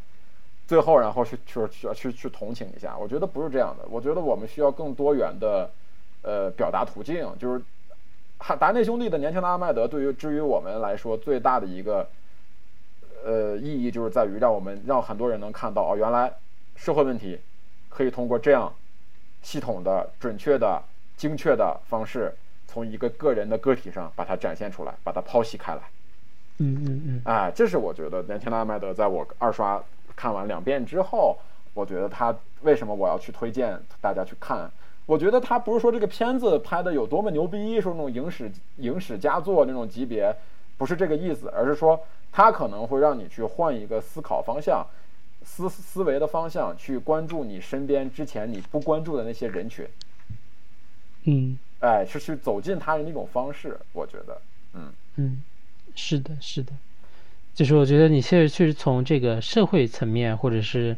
[0.66, 2.98] 最后然后去去去去去同情一下。
[2.98, 5.70] 我觉得不是这样的，我觉得我们需要更多元的
[6.24, 7.32] 呃表达途径。
[7.38, 7.62] 就是
[8.40, 12.08] 哈达内兄弟的年轻的阿麦德，对于至于我们来说最大的一个
[13.26, 16.32] 呃意义，就是在于让我们让很多人能看到哦，原来
[16.76, 17.40] 社会问题
[17.90, 18.72] 可以通过这样
[19.42, 20.82] 系统的、准确的、
[21.16, 22.34] 精确的方式，
[22.68, 25.82] 从一个个人的个体上把它展现出来，把它剖析开来。
[26.60, 29.82] 嗯嗯嗯，哎，这是我觉得年轻的阿麦德，在我二刷
[30.16, 31.38] 看完两遍之后，
[31.74, 34.70] 我觉得他为什么我要去推荐大家去看？
[35.06, 40.36] 我觉得他不是说这个片子拍的有多么牛逼，说那种影史影史佳作那种级别，
[40.78, 42.00] 不是这个意思，而是说
[42.32, 44.86] 他可能会让你去换一个思考方向、
[45.44, 49.88] 思思维的方向，去关注你身边之前你不关注的那些人群。
[51.24, 54.42] 嗯，哎，是去走进他人的一种方式，我觉得，
[54.74, 55.44] 嗯嗯。
[56.00, 56.72] 是的，是的，
[57.56, 60.96] 就是我觉得你现在确实从这个社会层面，或者是，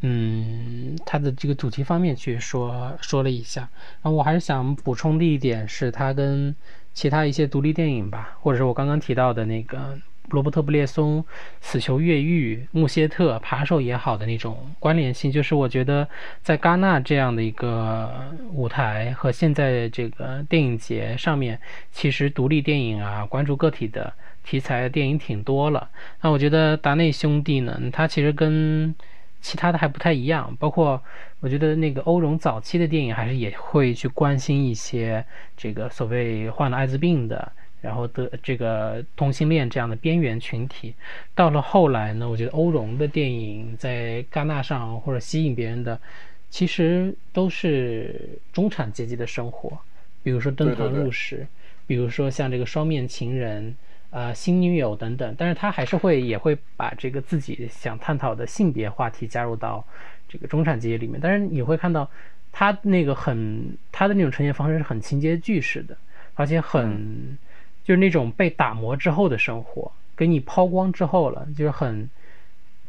[0.00, 3.60] 嗯，他的这个主题方面去说说了一下。
[4.02, 6.52] 然后我还是想补充的一点是，他跟
[6.92, 9.98] 其他一些独立电影吧，或者是我刚刚提到的那个。
[10.30, 11.20] 罗伯特·布列松
[11.60, 16.06] 《死囚越狱》、穆歇特《扒手》也好的那种关联性，就是我觉得
[16.40, 21.58] 在戛纳这样的一个舞台和现在这个电影节上面，
[21.90, 24.12] 其实独立电影啊，关注个体的
[24.44, 25.90] 题材电影挺多了。
[26.20, 28.94] 那我觉得达内兄弟呢，他其实跟
[29.40, 31.02] 其他的还不太一样，包括
[31.40, 35.24] 我觉得那个欧荣早期的电影还是也会去关心一些
[35.56, 37.52] 这个所谓患了艾滋病的。
[37.82, 40.94] 然后的这个同性恋这样的边缘群体，
[41.34, 45.98] 到了后来呢，我觉得欧荣的电影在戛纳上或者吸引别人的，
[46.50, 49.78] 其实都是中产阶级的生活，
[50.22, 51.36] 比如说《登堂入室》，
[51.86, 53.70] 比如说像这个《双面情人》
[54.10, 55.34] 啊，《新女友》等等。
[55.38, 59.84] 但是他还是会也会把这个自己想探讨的性别话题加入到
[60.28, 61.18] 这个中产阶级里面。
[61.22, 62.08] 但是你会看到
[62.52, 65.96] 他那个很他的那种呈现方式是很情节剧式的，
[66.34, 67.38] 而且很。
[67.82, 72.08] 就是那种被打磨之后的生活，给你抛光之后了，就是很，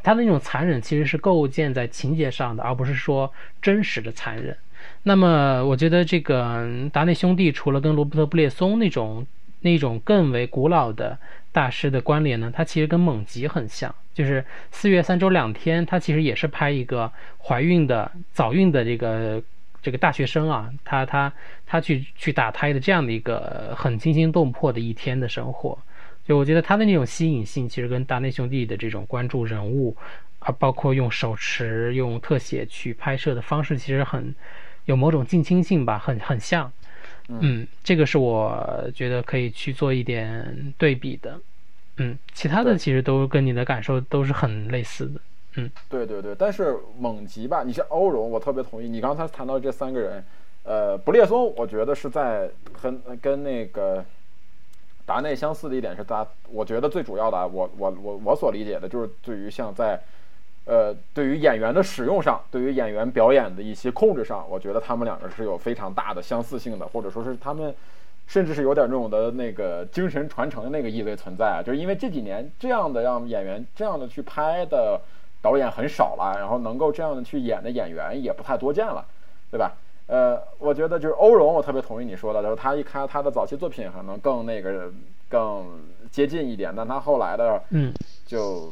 [0.03, 4.55] 他的那种残忍其实是构建在情节上的，而不是说真实的残忍。
[5.01, 9.25] 那么，我觉得这个达内兄弟除了跟罗伯特·布列松那种
[9.61, 11.17] 那种更为古老的
[11.51, 19.41] 大师的关联呢，他其实跟猛吉很像，就是四月三周两天，他其实也是拍一个怀孕的早孕的这个。
[19.83, 21.33] 这个大学生啊，他他
[21.65, 25.75] 他去去打胎的这样的一个很惊心动魄的一天的生活，
[26.23, 29.97] 就我觉得他的那种吸引性，其实跟大内兄弟的这种关注人物，
[30.37, 34.35] 啊，包括用手持、用特写去拍摄的方式，其实很
[34.85, 36.71] 有某种近亲性吧，很很像。
[37.39, 41.39] 嗯，这个是我觉得可以去做一点对比的。
[41.97, 45.21] 嗯，其他的其实都跟你的感受都是很类似的。
[45.55, 50.23] 嗯，对对对，但是猛吉吧，你像欧荣，我特别同意你刚才谈到这三个人，
[50.63, 54.03] 呃，不列松，我觉得是在很跟那个
[55.05, 60.01] 达内相似的一点是，他我觉得最主要的，我我我我所理解的就是对于像在
[60.65, 67.73] 呃对于演员的使用上，对于演员表演的一些控制上，我觉得他们两个是有非常大的相似性的，或者说是他们
[68.27, 74.99] 甚至是有点那种的那个精神传承的那个意味存在，就是因为这几年这样的让演员这样的去拍的。
[75.43, 79.03] 导演很少了，然后能够这样的去演的演员也不太多见了，
[79.49, 79.73] 对吧？
[80.05, 84.91] 呃，我觉得就是欧荣，我特别同意你说的，就是他一开他的早期作品可能更那个
[85.27, 85.81] 更
[86.11, 87.91] 接近一点，但他后来的，嗯，
[88.23, 88.71] 就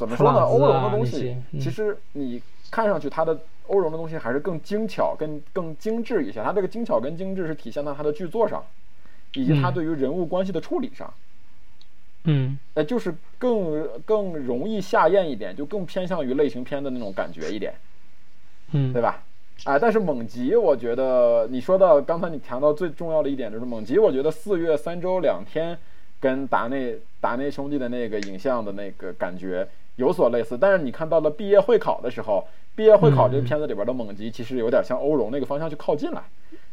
[0.00, 0.40] 怎么说呢？
[0.40, 6.42] 欧荣的东西，其实你看上去它的欧荣的东西还是更精巧、更更精致一些。
[6.42, 8.64] 它这个精巧跟精致是体现在它的剧作上，
[9.34, 11.12] 以及它对于人物关系的处理上。
[12.24, 17.74] 嗯，呃，就是更更容易下咽一点，就更偏向于类型片的那种感觉一点，
[18.72, 19.22] 嗯，对吧？
[19.64, 25.76] 哎，但是猛吉，我觉得你说到刚才你谈到最重要的一点就是猛吉，我觉得四月三周两天
[26.18, 29.68] 跟达内达内兄弟的那个影像的那个感觉
[30.00, 36.24] 有所类似，但是你看到了毕业会考的时候，毕业会考这个片子里边的猛吉其实有点向欧荣那个方向去靠近了。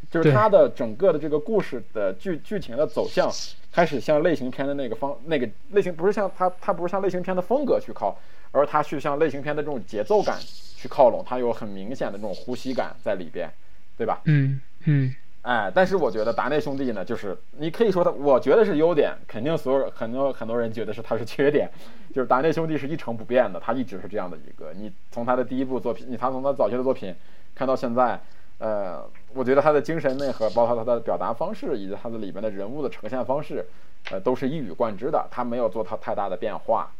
[0.09, 3.30] 就是它的整个的这个故事的剧剧情的走向，
[3.73, 8.17] 开始向类型片的那个方那个类型不是像它它不是向类型片的风格去靠，
[8.51, 13.51] 而它去向类型片的这种节奏感去靠拢，它有很明显的这种呼吸感在里边，
[13.97, 14.21] 对吧？
[14.23, 15.13] 嗯嗯，
[15.48, 21.70] 哎，但是我觉得达内兄弟呢，就是你可以说他，我觉得是优点，肯定所有很多很多人觉得是他是缺点，
[22.14, 27.16] 就是达内兄弟是一成不变的，他一直是这样的一个，你从他的第一部作品，你他从他早期的作品
[27.56, 28.20] 看到现在。
[28.60, 33.64] 呃，我觉得他的精神内核，包括他的表达方式，以及他的里面的人物的呈现方式，
[34.10, 35.28] 呃，都是一语贯之的。
[35.30, 36.91] 他没有做他太大的变化，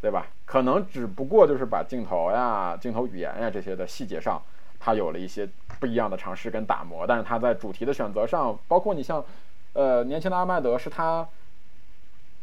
[0.00, 0.26] 对吧？
[0.44, 4.42] 可能只不过就是把镜头呀、镜头语言呀这些的细节上
[4.78, 5.48] 它有了一些
[5.80, 7.06] 不一样的尝试跟打磨。
[7.06, 9.24] 但是他在主题的选择上，包括你像，
[9.72, 11.26] 呃，年轻的阿麦德是他，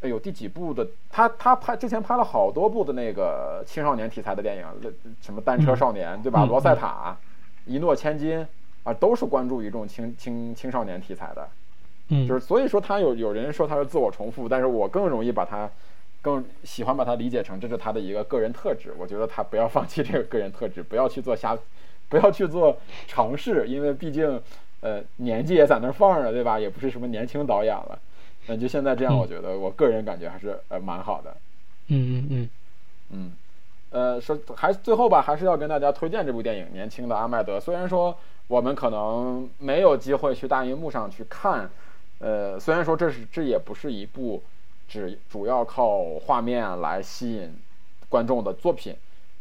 [0.02, 0.88] 哎呦，第几部的？
[1.10, 4.66] 他他拍之前拍了好多部的那个青少年题材的电影，
[5.22, 6.46] 什么单车少年，对吧？
[6.46, 7.18] 罗塞塔、
[7.66, 8.46] 一诺千金
[8.84, 11.48] 啊，都是关注于这种青青青少年题材的。
[12.10, 15.68] 嗯，就是所以说他有有人说他是自我重复，但是我更容易把他
[16.22, 18.94] 更喜欢把它理解成这是他的一个个人特质。
[19.00, 21.58] 我觉得他不要放弃这个个人特质，不要去做瞎，
[22.10, 22.78] 不要去做
[23.08, 24.42] 尝试，因为毕竟
[24.82, 26.60] 呃年纪也在那儿放着，对吧？
[26.60, 28.00] 也不是什么年轻导演了。
[28.48, 31.36] 那就现在这样，我觉得我个人感觉还是呃蛮好的。
[31.88, 32.50] 嗯嗯嗯
[33.12, 33.34] 嗯，
[33.90, 37.58] 呃，说还最后吧，还是要跟大家推荐这部电影《年轻的阿麦德》。
[37.60, 38.16] 虽然说
[38.48, 41.70] 我们可能没有机会去大荧幕上去看。
[42.20, 44.42] 呃，虽然说这是这也不是一部
[44.88, 47.54] 只主要靠画面来吸引
[48.08, 48.96] 观众的作品，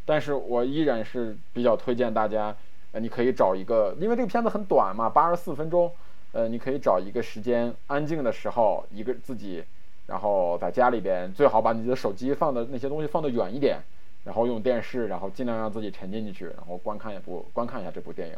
[0.04, 2.54] 但是我依然是比较推荐大家，
[2.92, 5.90] 呃，你可以找一个，因为这个片子很短嘛，八十四分钟，
[6.32, 9.64] 呃，你可以找一个时间安静的时候，一个自己，
[10.06, 13.78] 然后在家里边，最好把你的手机放的那些东西放得远一点，
[14.24, 18.36] 然后用电视，然后尽量让自己沉浸进去，然后观看一部观看一下这部电影，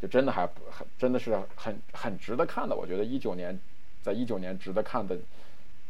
[0.00, 3.58] 就真的还很真的是很很值得看的，我觉得一九年。
[4.00, 5.18] 在一九年值得看的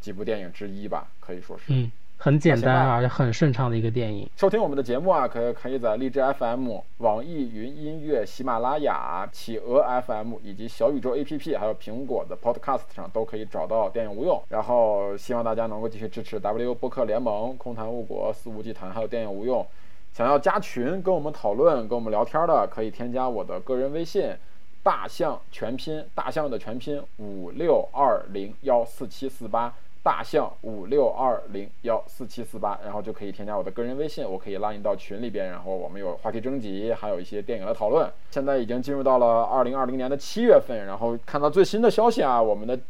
[0.01, 1.72] 几部电影之一吧，可以说是。
[2.20, 4.28] 很简单而且很顺畅的一个电影。
[4.36, 14.42] 收听我们的节目啊，可可以在荔枝 FM、网易云音乐、喜马拉雅、企鹅 FM 以及小宇宙 APP，还有苹果的 Podcast 上都可以找到电影无用。
[14.48, 19.64] 然后希望大家能够继续支持 W 播客联盟、空谈误国、肆无忌谈，还有电影无用。
[20.12, 24.34] 想要加群跟我们讨论、跟我们聊天的，可以添加我的个人微信。
[24.80, 29.74] 大象全拼，大象的全拼五六二零幺四七四八，
[30.09, 38.11] 大象五六二零幺四七四八，然后就可以添加我的个人微信，我可以拉你到群里边，然后我们有话题征集，还有一些电影的讨论。
[38.30, 42.80] 现在已经进入到了二零二零年的七月份，然后看到最新的消息啊，我们的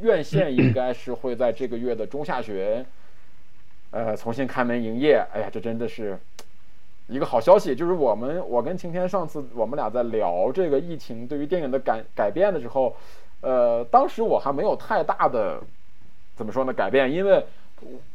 [0.00, 2.86] 院线应该是会在这个月的中下旬，
[3.90, 5.20] 呃，重新开门营业。
[5.32, 6.16] 哎呀，这真的是。
[7.08, 12.94] 一个好消息就是，我们我跟晴天上次我们俩在聊这个疫情对于电影的改改变的时候，
[13.40, 15.58] 呃，当时我还没有太大的
[16.38, 17.44] 怎么说呢改变，因为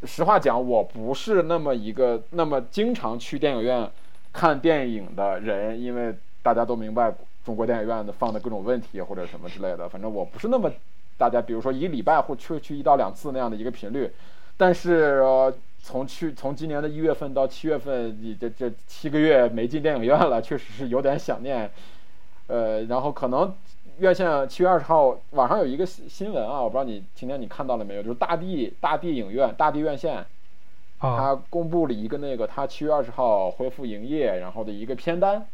[0.04, 3.88] 实话讲，我不是那么一个那么经常去电影院
[4.32, 7.14] 看电影的人，因为大家都明白
[7.46, 10.72] 中国电影院的放的各种问题或者什么之类的，反正我不是那么
[11.18, 14.10] 大家比如说一个礼拜或去去一到两次那样的一个频率，
[14.58, 15.22] 但是。
[15.22, 15.54] 呃
[15.86, 21.70] 从去从今年的一月份到七月份，你这这七个月没进电影院了，确实是有点想念。
[22.48, 23.54] 呃，然后可能
[24.00, 28.04] 院线七月二十号网上有一个新新闻啊，我不知道你今天你看到了没有？
[28.04, 30.26] 就是大地大地影院大地院线，
[31.00, 35.46] 它公布了一个那个它七月二十号恢复营业然后的一个片单。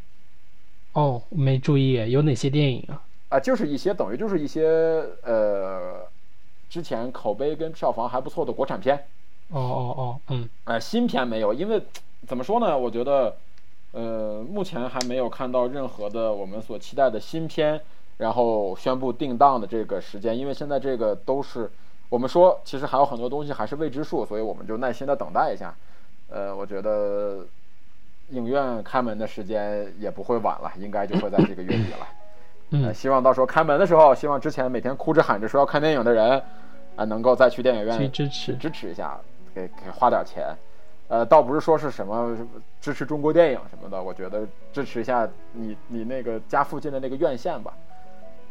[0.93, 3.03] 哦，没注意，有哪些电影啊？
[3.29, 4.67] 啊，就是一些等于就是一些
[5.23, 6.07] 呃
[6.69, 8.95] 之前口碑跟票房还不错的国产片。
[9.49, 11.81] 哦哦哦，嗯，哎，新片没有，因为
[12.27, 12.77] 怎么说呢？
[12.77, 13.35] 我觉得，
[13.91, 17.81] 呃，目前还没有看到任何的我们所期待的新片，
[18.19, 21.67] 然后宣布定档的这个时间，因为现在这个都是
[22.09, 25.73] 我们说，其实还有很多东西还是未知数，所以我们就耐心的等待一下。
[26.29, 27.43] 呃，我觉得
[28.29, 32.07] 影院开门的时间也不会晚了，应该就会在这个月底了。
[32.69, 36.43] 嗯，希望到时候开门的时候，希望之前每天哭着喊着说要看电影的人，
[36.95, 39.19] 啊，能够再去电影院去支持支持一下。
[39.51, 40.55] 给给花点钱，
[41.07, 42.37] 呃，倒不是说是什么
[42.79, 47.73] 支持中国电影什么的，我觉得支持一下你你那个家附近的那个院线吧，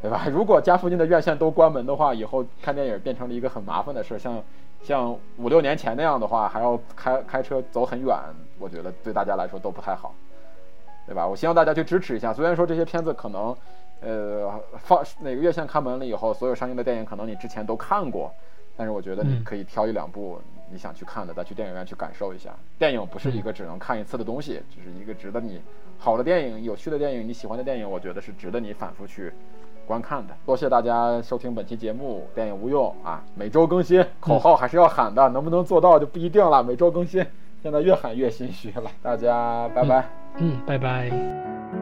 [0.01, 0.27] 对吧？
[0.31, 4.43] 如果家附近的院线都关门的话，以后看电影变成了一个很麻烦的事，像
[4.83, 8.17] 像五六年前那样的话，还要开开车走很远，
[8.59, 10.15] 我觉得对大家来说都不太好，
[11.07, 11.27] 对吧？
[11.27, 13.57] 我希望大家去支持一下，虽然说这些片子可能，
[14.01, 18.33] 呃，放哪个院线开门了以后，所有上映的电影可能你之前都看过，
[18.77, 20.41] 但是我觉得你可以挑一两部。
[20.71, 22.55] 你想去看的，再去电影院去感受一下。
[22.79, 25.63] 电影不是一个只能看一次的东西，只是一个值得你
[25.97, 29.33] 好的电影、有趣的电影、你喜欢的电影，我觉得是值得你反复去
[29.89, 30.35] 观看的。
[30.45, 36.63] 多谢大家收听本期节目，电影无用啊，每周更新，口号还是要喊的，能不能做到就不一定了。
[36.63, 37.25] 每周更新，
[37.63, 38.83] 现在越喊越心虚了。
[39.03, 40.05] 大家拜拜，
[40.37, 41.78] 嗯，拜拜。